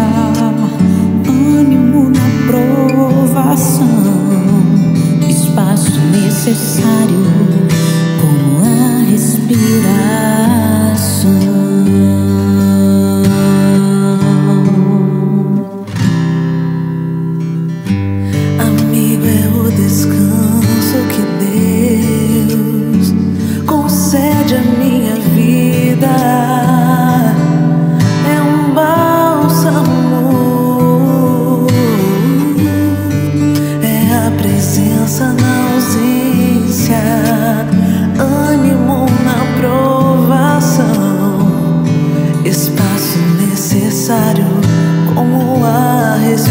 [1.27, 3.87] ânimo na provação,
[5.29, 7.23] espaço necessário
[8.19, 9.13] como a
[11.23, 11.62] sun.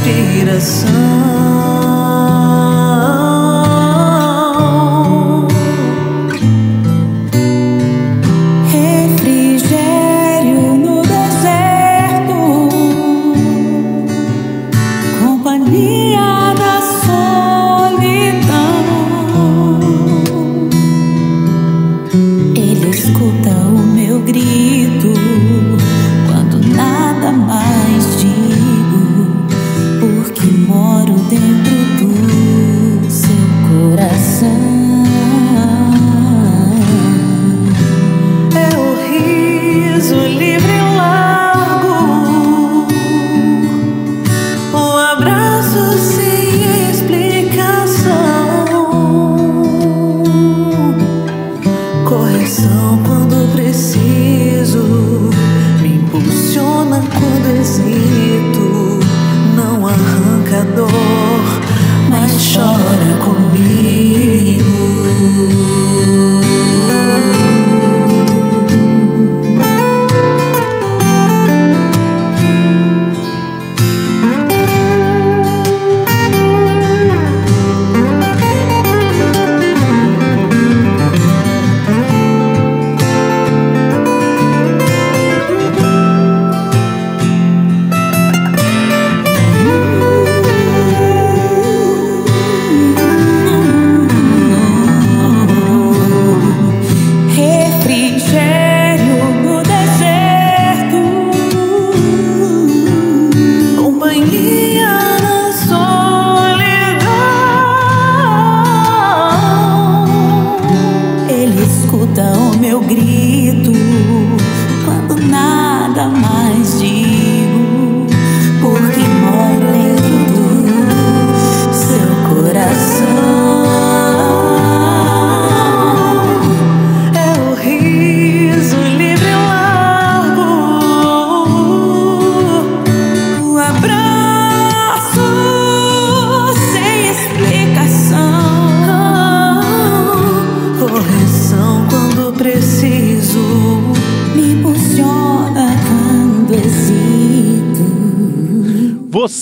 [0.05, 1.32] A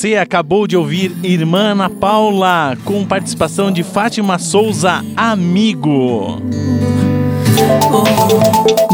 [0.01, 6.38] Você acabou de ouvir Irmã Ana Paula, com participação de Fátima Souza, amigo.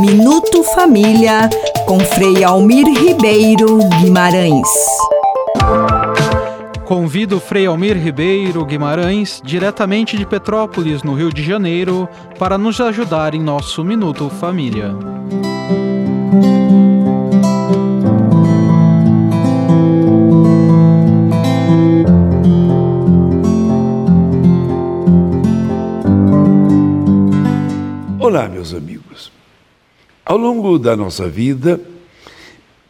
[0.00, 1.48] Minuto Família,
[1.86, 4.68] com Frei Almir Ribeiro Guimarães.
[6.84, 12.80] Convido o Frei Almir Ribeiro Guimarães, diretamente de Petrópolis, no Rio de Janeiro, para nos
[12.80, 14.92] ajudar em nosso Minuto Família.
[28.28, 29.30] Olá, meus amigos.
[30.24, 31.80] Ao longo da nossa vida,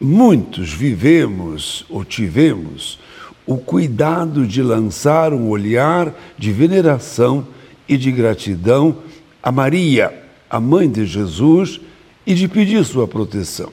[0.00, 2.98] muitos vivemos ou tivemos
[3.44, 7.46] o cuidado de lançar um olhar de veneração
[7.86, 8.96] e de gratidão
[9.42, 11.82] a Maria, a mãe de Jesus,
[12.26, 13.70] e de pedir sua proteção.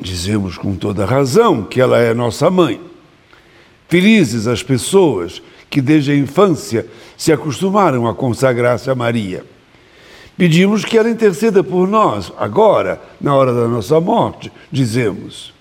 [0.00, 2.80] Dizemos com toda razão que ela é nossa mãe.
[3.90, 9.44] Felizes as pessoas que desde a infância se acostumaram a consagrar-se a Maria.
[10.38, 15.52] Pedimos que ela interceda por nós, agora, na hora da nossa morte, dizemos.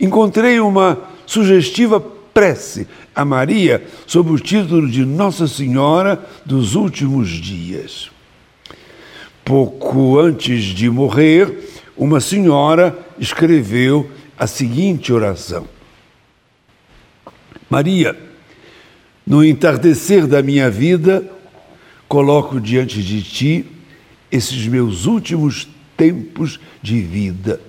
[0.00, 8.10] Encontrei uma sugestiva prece a Maria sob o título de Nossa Senhora dos Últimos Dias.
[9.44, 15.68] Pouco antes de morrer, uma senhora escreveu a seguinte oração:
[17.68, 18.18] Maria,
[19.26, 21.30] no entardecer da minha vida,
[22.08, 23.66] coloco diante de ti
[24.32, 27.60] esses meus últimos tempos de vida.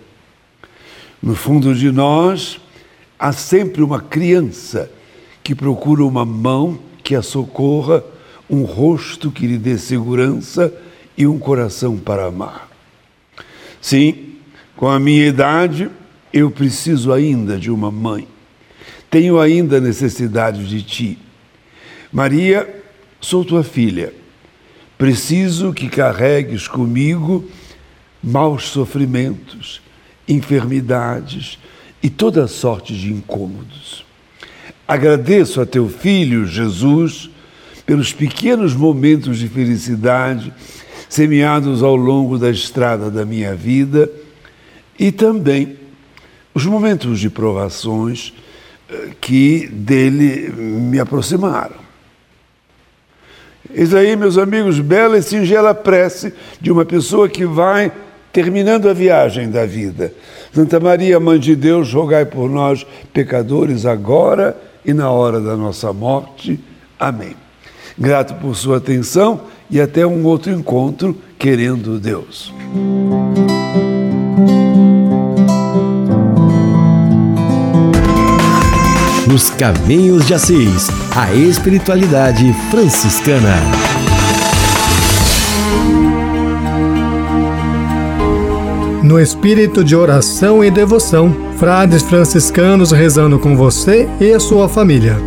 [1.21, 2.59] No fundo de nós,
[3.19, 4.89] há sempre uma criança
[5.43, 8.01] que procura uma mão que a socorra,
[8.49, 10.73] um rosto que lhe dê segurança
[11.17, 12.69] e um coração para amar.
[13.81, 14.35] Sim,
[14.75, 15.89] com a minha idade,
[16.31, 18.25] eu preciso ainda de uma mãe.
[19.09, 21.19] Tenho ainda necessidade de ti.
[22.11, 22.81] Maria,
[23.19, 24.13] sou tua filha.
[25.03, 27.43] Preciso que carregues comigo
[28.23, 29.81] maus sofrimentos,
[30.25, 31.59] enfermidades
[32.01, 34.05] e toda sorte de incômodos.
[34.87, 37.29] Agradeço a teu filho, Jesus,
[37.85, 40.53] pelos pequenos momentos de felicidade
[41.09, 44.09] semeados ao longo da estrada da minha vida
[44.97, 45.75] e também
[46.53, 48.33] os momentos de provações
[48.89, 51.82] eh, que dele me aproximaram.
[53.71, 57.91] Eis aí, meus amigos, bela e singela prece de uma pessoa que vai
[58.31, 60.11] terminando a viagem da vida.
[60.51, 65.93] Santa Maria, Mãe de Deus, rogai por nós, pecadores, agora e na hora da nossa
[65.93, 66.59] morte.
[66.99, 67.35] Amém.
[67.97, 72.51] Grato por sua atenção e até um outro encontro, querendo Deus.
[79.27, 83.55] Nos Caminhos de Assis, a espiritualidade franciscana.
[89.01, 95.17] No espírito de oração e devoção, frades franciscanos rezando com você e a sua família.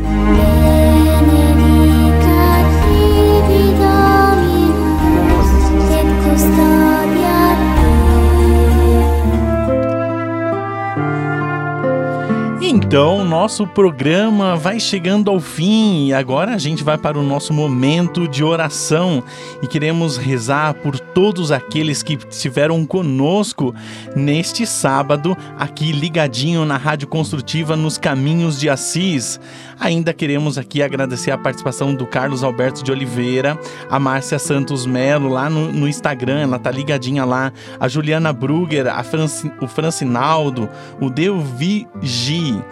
[12.86, 16.06] Então, nosso programa vai chegando ao fim.
[16.06, 19.22] E agora a gente vai para o nosso momento de oração.
[19.62, 23.74] E queremos rezar por todos aqueles que estiveram conosco
[24.14, 29.40] neste sábado aqui ligadinho na Rádio Construtiva nos Caminhos de Assis.
[29.78, 33.58] Ainda queremos aqui agradecer a participação do Carlos Alberto de Oliveira,
[33.90, 38.86] a Márcia Santos Melo lá no, no Instagram, ela tá ligadinha lá, a Juliana Brugger,
[38.86, 40.68] a Franci, o Francinaldo,
[41.00, 42.62] o Delvigi,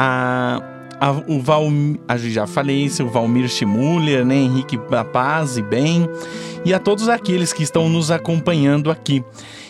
[0.00, 0.62] a,
[1.00, 4.78] a, o Valmir, já falei isso, o Valmir Schmuller, né, Henrique
[5.12, 6.08] Paz e Bem,
[6.64, 9.24] e a todos aqueles que estão nos acompanhando aqui.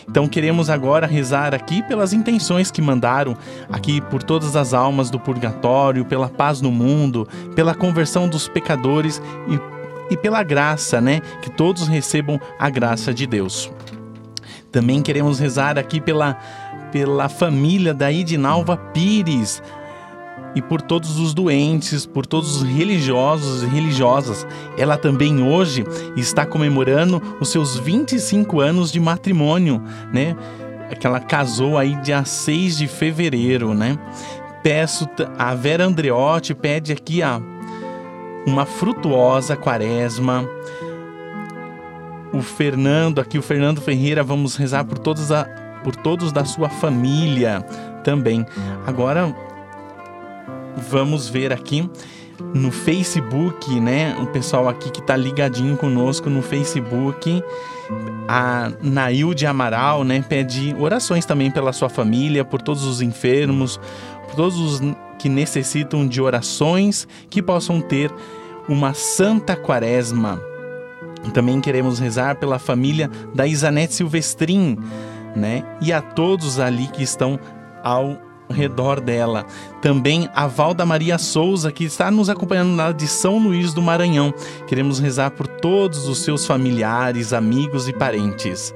[0.07, 3.35] Então queremos agora rezar aqui pelas intenções que mandaram,
[3.71, 9.21] aqui por todas as almas do purgatório, pela paz no mundo, pela conversão dos pecadores
[9.47, 11.21] e, e pela graça, né?
[11.41, 13.71] Que todos recebam a graça de Deus.
[14.71, 16.37] Também queremos rezar aqui pela,
[16.91, 19.61] pela família da Idinalva Pires,
[20.55, 24.45] e por todos os doentes, por todos os religiosos e religiosas.
[24.77, 25.83] Ela também hoje
[26.15, 29.81] está comemorando os seus 25 anos de matrimônio,
[30.11, 30.35] né?
[30.99, 33.97] Que ela casou aí dia 6 de fevereiro, né?
[34.63, 37.41] Peço a Vera Andreotti pede aqui a
[38.45, 40.47] uma frutuosa quaresma.
[42.33, 45.45] O Fernando aqui, o Fernando Ferreira, vamos rezar por todos a,
[45.83, 47.61] por todos da sua família
[48.03, 48.45] também.
[48.85, 49.33] Agora
[50.79, 51.89] vamos ver aqui
[52.53, 54.15] no Facebook, né?
[54.21, 57.43] O pessoal aqui que tá ligadinho conosco no Facebook.
[58.27, 60.23] A Nailde Amaral, né?
[60.27, 63.79] Pede orações também pela sua família, por todos os enfermos,
[64.27, 64.81] por todos os
[65.17, 68.11] que necessitam de orações, que possam ter
[68.67, 70.41] uma santa quaresma.
[71.33, 74.77] Também queremos rezar pela família da Isanete Silvestrin,
[75.35, 75.63] né?
[75.81, 77.37] E a todos ali que estão
[77.83, 79.45] ao redor dela.
[79.81, 84.33] Também a Valda Maria Souza, que está nos acompanhando lá de São Luís do Maranhão.
[84.67, 88.73] Queremos rezar por todos os seus familiares, amigos e parentes.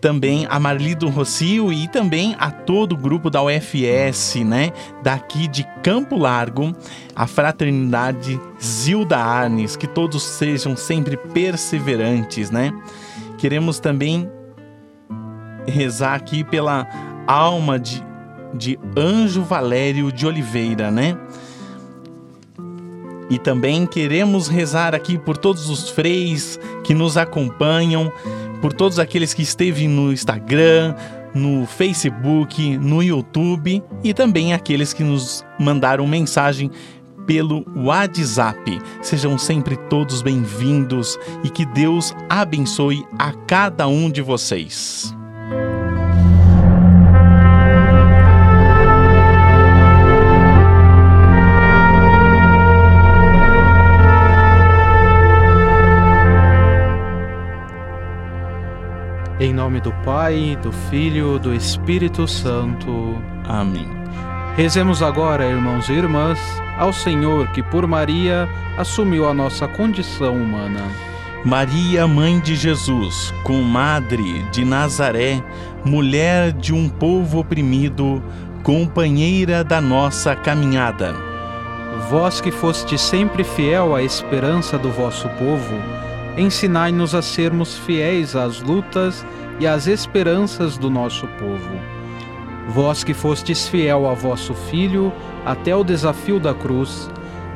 [0.00, 4.70] Também a Marli do Rocio e também a todo o grupo da UFS, né?
[5.02, 6.76] Daqui de Campo Largo,
[7.16, 12.70] a fraternidade Zilda Arnes, que todos sejam sempre perseverantes, né?
[13.38, 14.30] Queremos também
[15.66, 16.86] rezar aqui pela
[17.26, 18.04] alma de
[18.54, 21.16] de Anjo Valério de Oliveira, né?
[23.30, 28.12] E também queremos rezar aqui por todos os freis que nos acompanham,
[28.60, 30.94] por todos aqueles que esteve no Instagram,
[31.34, 36.70] no Facebook, no YouTube e também aqueles que nos mandaram mensagem
[37.26, 38.78] pelo WhatsApp.
[39.02, 45.14] Sejam sempre todos bem-vindos e que Deus abençoe a cada um de vocês.
[59.74, 63.20] Nome do Pai, do Filho, do Espírito Santo.
[63.44, 63.88] Amém.
[64.56, 66.38] Rezemos agora, irmãos e irmãs,
[66.78, 68.48] ao Senhor que por Maria
[68.78, 70.82] assumiu a nossa condição humana.
[71.44, 75.42] Maria, mãe de Jesus, comadre de Nazaré,
[75.84, 78.22] mulher de um povo oprimido,
[78.62, 81.16] companheira da nossa caminhada.
[82.08, 85.74] Vós que foste sempre fiel à esperança do vosso povo,
[86.38, 89.26] ensinai-nos a sermos fiéis às lutas
[89.58, 91.80] e às esperanças do nosso povo.
[92.68, 95.12] Vós que fostes fiel a vosso Filho
[95.44, 97.10] até o desafio da cruz,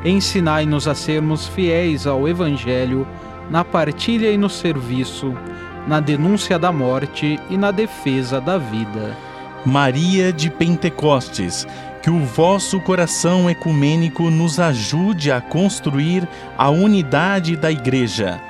[0.05, 3.07] ensinai-nos a sermos fiéis ao Evangelho
[3.51, 5.35] na partilha e no serviço,
[5.87, 9.17] na denúncia da morte e na defesa da vida.
[9.65, 11.67] Maria de Pentecostes,
[12.03, 18.41] que o vosso coração ecumênico nos ajude a construir a unidade da Igreja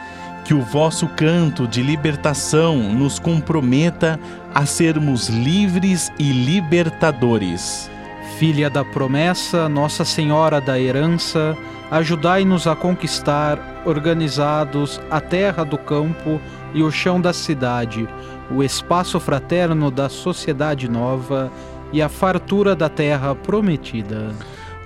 [0.48, 4.18] que o vosso canto de libertação nos comprometa
[4.54, 7.90] a sermos livres e libertadores.
[8.38, 11.54] Filha da promessa, Nossa Senhora da herança,
[11.90, 16.40] ajudai-nos a conquistar, organizados, a terra do campo
[16.72, 18.08] e o chão da cidade,
[18.50, 21.52] o espaço fraterno da sociedade nova
[21.92, 24.30] e a fartura da terra prometida.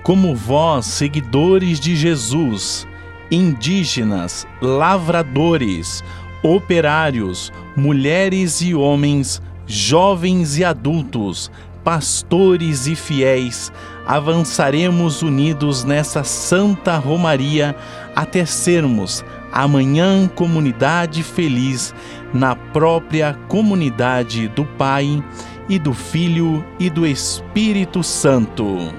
[0.02, 2.84] Como vós, seguidores de Jesus,
[3.32, 6.04] indígenas, lavradores,
[6.42, 11.50] operários, mulheres e homens, jovens e adultos,
[11.82, 13.72] pastores e fiéis,
[14.06, 17.74] avançaremos unidos nessa santa romaria
[18.14, 21.94] até sermos amanhã comunidade feliz
[22.32, 25.22] na própria comunidade do Pai
[25.68, 28.92] e do Filho e do Espírito Santo.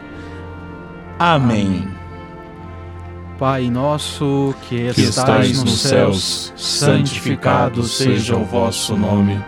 [1.19, 2.03] Amém.
[3.38, 9.43] Pai nosso que que estais estais nos céus, santificado seja o vosso nome.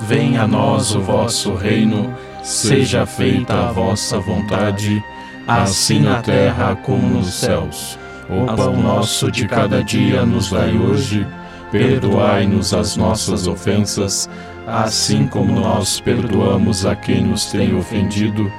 [0.00, 5.02] Venha a nós o vosso reino, seja feita a vossa vontade,
[5.48, 7.98] assim na terra como nos céus.
[8.28, 11.26] O pão nosso de cada dia nos dai hoje,
[11.70, 14.30] perdoai-nos as nossas ofensas,
[14.66, 18.50] assim como nós perdoamos a quem nos tem ofendido,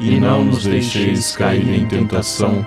[0.00, 2.66] e não nos deixeis cair em tentação,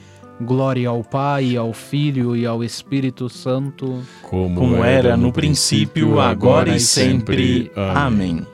[0.41, 6.79] Glória ao Pai, ao Filho e ao Espírito Santo, como era no princípio, agora e
[6.79, 7.71] sempre.
[7.75, 8.45] Amém.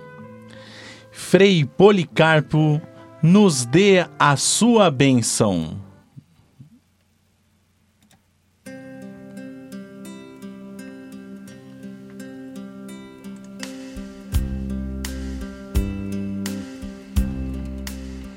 [1.12, 2.82] Frei Policarpo,
[3.22, 5.78] nos dê a sua bênção.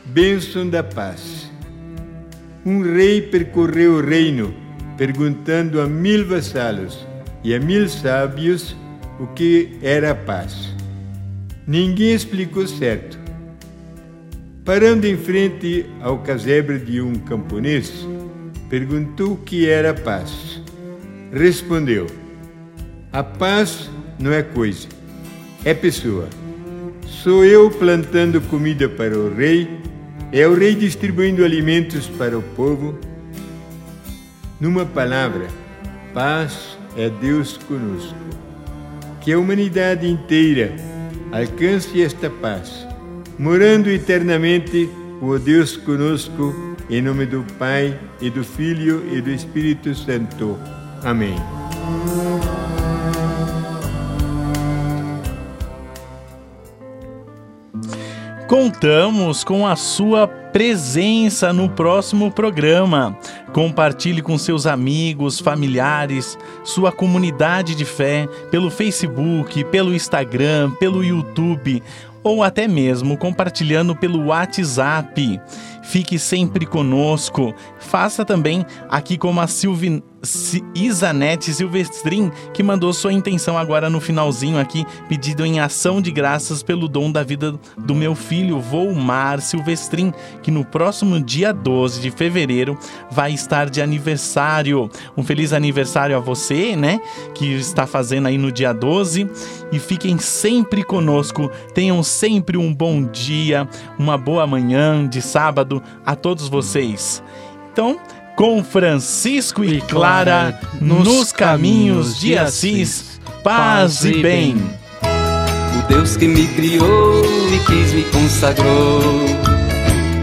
[0.06, 1.39] Bênção da paz.
[2.64, 4.54] Um rei percorreu o reino,
[4.98, 7.06] perguntando a mil vassalos:
[7.42, 8.76] e a mil sábios
[9.18, 10.74] o que era a paz.
[11.66, 13.18] Ninguém explicou certo.
[14.64, 18.06] Parando em frente ao casebre de um camponês,
[18.68, 20.60] perguntou o que era a paz.
[21.32, 22.06] Respondeu:
[23.10, 24.86] A paz não é coisa,
[25.64, 26.28] é pessoa.
[27.06, 29.79] Sou eu plantando comida para o rei,
[30.32, 32.98] é o rei distribuindo alimentos para o povo.
[34.60, 35.48] Numa palavra,
[36.14, 38.14] paz é Deus conosco.
[39.20, 40.74] Que a humanidade inteira
[41.32, 42.86] alcance esta paz,
[43.38, 44.88] morando eternamente
[45.20, 46.54] o Deus conosco,
[46.88, 50.58] em nome do Pai e do Filho e do Espírito Santo.
[51.02, 51.36] Amém.
[58.50, 63.16] Contamos com a sua presença no próximo programa.
[63.52, 71.80] Compartilhe com seus amigos, familiares, sua comunidade de fé pelo Facebook, pelo Instagram, pelo YouTube
[72.24, 75.40] ou até mesmo compartilhando pelo WhatsApp.
[75.82, 77.54] Fique sempre conosco.
[77.78, 80.02] Faça também aqui como a Silvin...
[80.74, 86.62] Isanete Silvestrin, que mandou sua intenção agora no finalzinho aqui, pedido em ação de graças
[86.62, 90.12] pelo dom da vida do meu filho Volmar Silvestrin,
[90.42, 92.78] que no próximo dia 12 de fevereiro
[93.10, 94.90] vai estar de aniversário.
[95.16, 97.00] Um feliz aniversário a você, né?
[97.34, 99.26] Que está fazendo aí no dia 12.
[99.72, 101.50] E fiquem sempre conosco.
[101.72, 103.66] Tenham sempre um bom dia,
[103.98, 107.22] uma boa manhã de sábado a todos vocês.
[107.72, 107.98] Então,
[108.36, 114.56] com Francisco e Clara nos caminhos de Assis, paz e bem.
[115.78, 117.22] O Deus que me criou
[117.52, 119.02] e quis me consagrou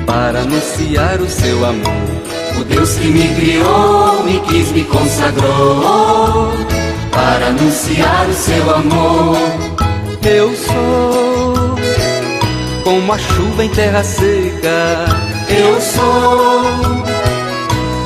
[0.06, 2.08] para anunciar o seu amor.
[2.60, 6.54] O Deus que me criou me quis me consagrou
[7.12, 9.38] para anunciar o seu amor.
[10.24, 11.76] Eu sou
[12.84, 15.37] como a chuva em terra seca.
[15.50, 16.64] Eu sou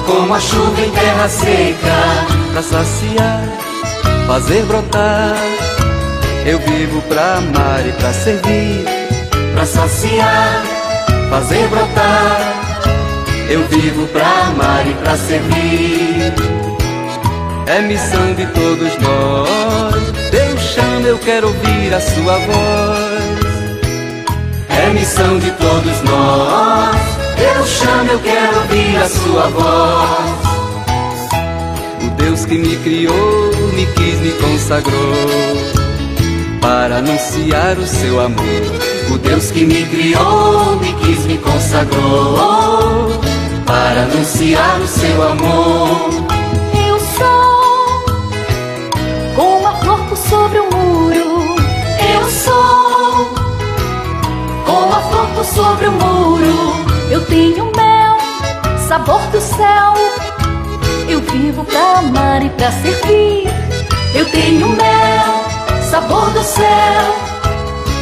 [0.06, 1.96] como a chuva em terra seca,
[2.52, 3.44] pra saciar,
[4.28, 5.36] fazer brotar.
[6.46, 8.86] Eu vivo pra amar e pra servir,
[9.54, 10.64] pra saciar,
[11.30, 12.54] fazer brotar.
[13.50, 16.34] Eu vivo pra amar e pra servir.
[17.68, 20.32] É missão de todos nós.
[20.32, 23.42] Deus chama, eu quero ouvir a sua voz.
[24.70, 27.11] É missão de todos nós.
[27.42, 30.42] Deus chama, eu quero ouvir a sua voz.
[32.06, 35.16] O Deus que me criou, me quis, me consagrou
[36.62, 38.62] para anunciar o seu amor.
[39.12, 43.10] O Deus que me criou, me quis, me consagrou
[43.66, 46.10] para anunciar o seu amor.
[46.88, 48.06] Eu sou
[49.36, 51.56] como a flor por sobre o muro.
[52.14, 53.34] Eu sou
[54.64, 56.41] como a flor por sobre o muro.
[57.32, 58.18] Tenho mel,
[58.90, 59.94] sabor do céu.
[61.08, 63.48] Eu vivo pra amar e pra servir.
[64.14, 67.16] Eu tenho mel, sabor do céu.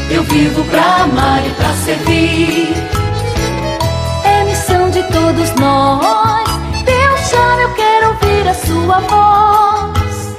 [0.10, 2.74] Eu vivo pra amar e pra servir.
[4.26, 6.50] É missão de todos nós.
[6.84, 10.36] Deus chama, eu quero ouvir a sua voz.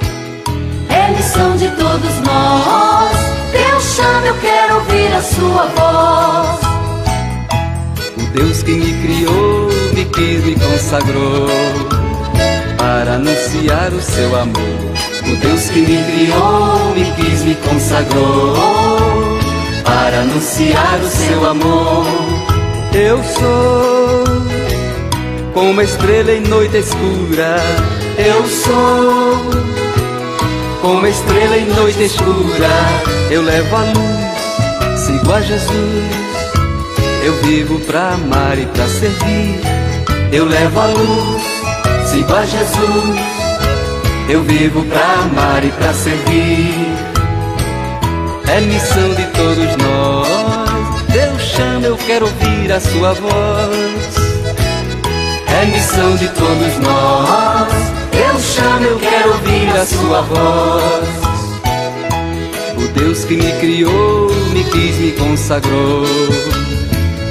[0.89, 3.17] É missão de todos nós.
[3.53, 6.70] Deus chama, eu quero ouvir a sua voz.
[8.33, 11.49] Deus que me criou, me quis, me consagrou
[12.77, 14.91] para anunciar o seu amor.
[15.29, 18.55] O Deus que me criou, me quis, me consagrou
[19.83, 22.05] para anunciar o seu amor.
[22.93, 24.23] Eu sou
[25.53, 27.57] como uma estrela em noite escura.
[28.17, 29.41] Eu sou
[30.81, 32.69] como estrela em noite escura.
[33.29, 36.30] Eu levo a luz, sigo a Jesus
[37.23, 39.59] eu vivo pra amar e pra servir.
[40.31, 41.43] Eu levo a luz,
[42.07, 43.19] sigo a Jesus.
[44.27, 46.87] Eu vivo pra amar e pra servir.
[48.47, 51.01] É missão de todos nós.
[51.09, 54.15] Deus chama, eu quero ouvir a sua voz.
[55.47, 57.73] É missão de todos nós.
[58.11, 61.21] Deus chama, eu quero ouvir a sua voz.
[62.77, 66.70] O Deus que me criou, me quis, me consagrou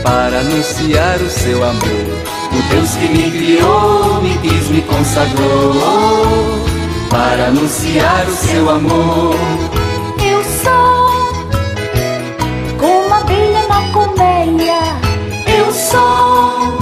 [0.03, 1.81] para anunciar o seu amor.
[2.53, 5.75] O Deus que me criou, me quis, me consagrou
[7.09, 9.35] para anunciar o seu amor.
[10.25, 11.11] Eu sou
[12.79, 14.81] como abelha na colmeia.
[15.47, 16.79] Eu sou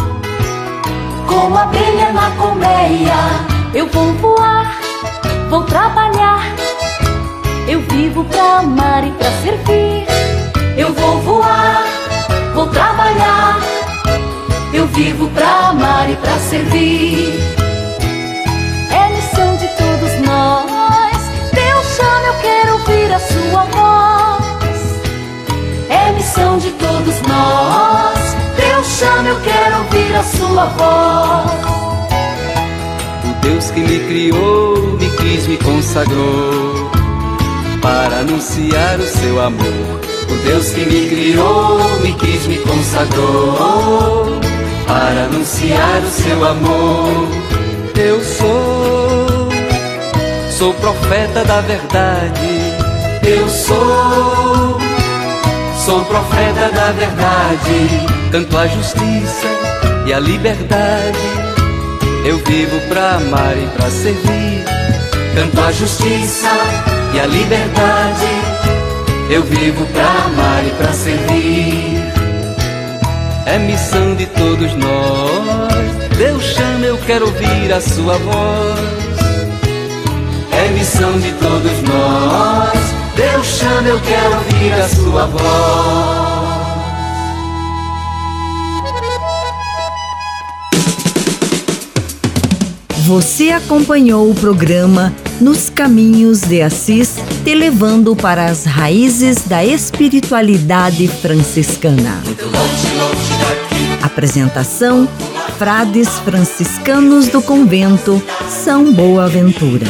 [1.26, 3.16] como abelha na colmeia.
[3.74, 4.78] Eu vou voar,
[5.50, 6.18] vou trabalhar
[7.98, 10.17] vivo pra amar e pra servir.
[14.98, 17.32] Vivo pra amar e pra servir.
[18.90, 21.18] É missão de todos nós.
[21.52, 24.80] Deus chama, eu quero ouvir a sua voz.
[25.88, 28.36] É missão de todos nós.
[28.56, 31.52] Deus chama, eu quero ouvir a sua voz.
[33.24, 36.90] O Deus que me criou, me quis, me consagrou
[37.80, 40.00] para anunciar o seu amor.
[40.28, 44.57] O Deus que me criou, me quis, me consagrou
[44.88, 47.28] para anunciar o seu amor.
[47.94, 49.48] Eu sou,
[50.50, 52.72] sou profeta da verdade.
[53.22, 54.78] Eu sou,
[55.84, 58.06] sou profeta da verdade.
[58.32, 59.46] Canto a justiça
[60.06, 61.18] e a liberdade.
[62.24, 64.64] Eu vivo pra amar e pra servir.
[65.34, 66.50] Canto a justiça
[67.14, 68.26] e a liberdade.
[69.30, 71.97] Eu vivo pra amar e pra servir.
[73.50, 76.18] É missão de todos nós.
[76.18, 78.78] Deus chama, eu quero ouvir a sua voz.
[80.52, 82.78] É missão de todos nós.
[83.16, 86.28] Deus chama, eu quero ouvir a sua voz.
[93.06, 101.08] Você acompanhou o programa Nos Caminhos de Assis, te levando para as raízes da espiritualidade
[101.08, 102.27] franciscana.
[104.18, 105.08] Apresentação:
[105.60, 109.86] Frades franciscanos do convento São Boaventura.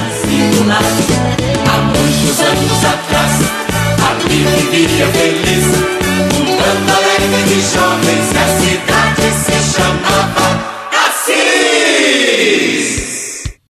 [1.66, 3.32] Há muitos anos atrás,
[4.28, 5.64] vivia feliz,
[6.36, 10.57] um alegre de jovens que a cidade se chamava.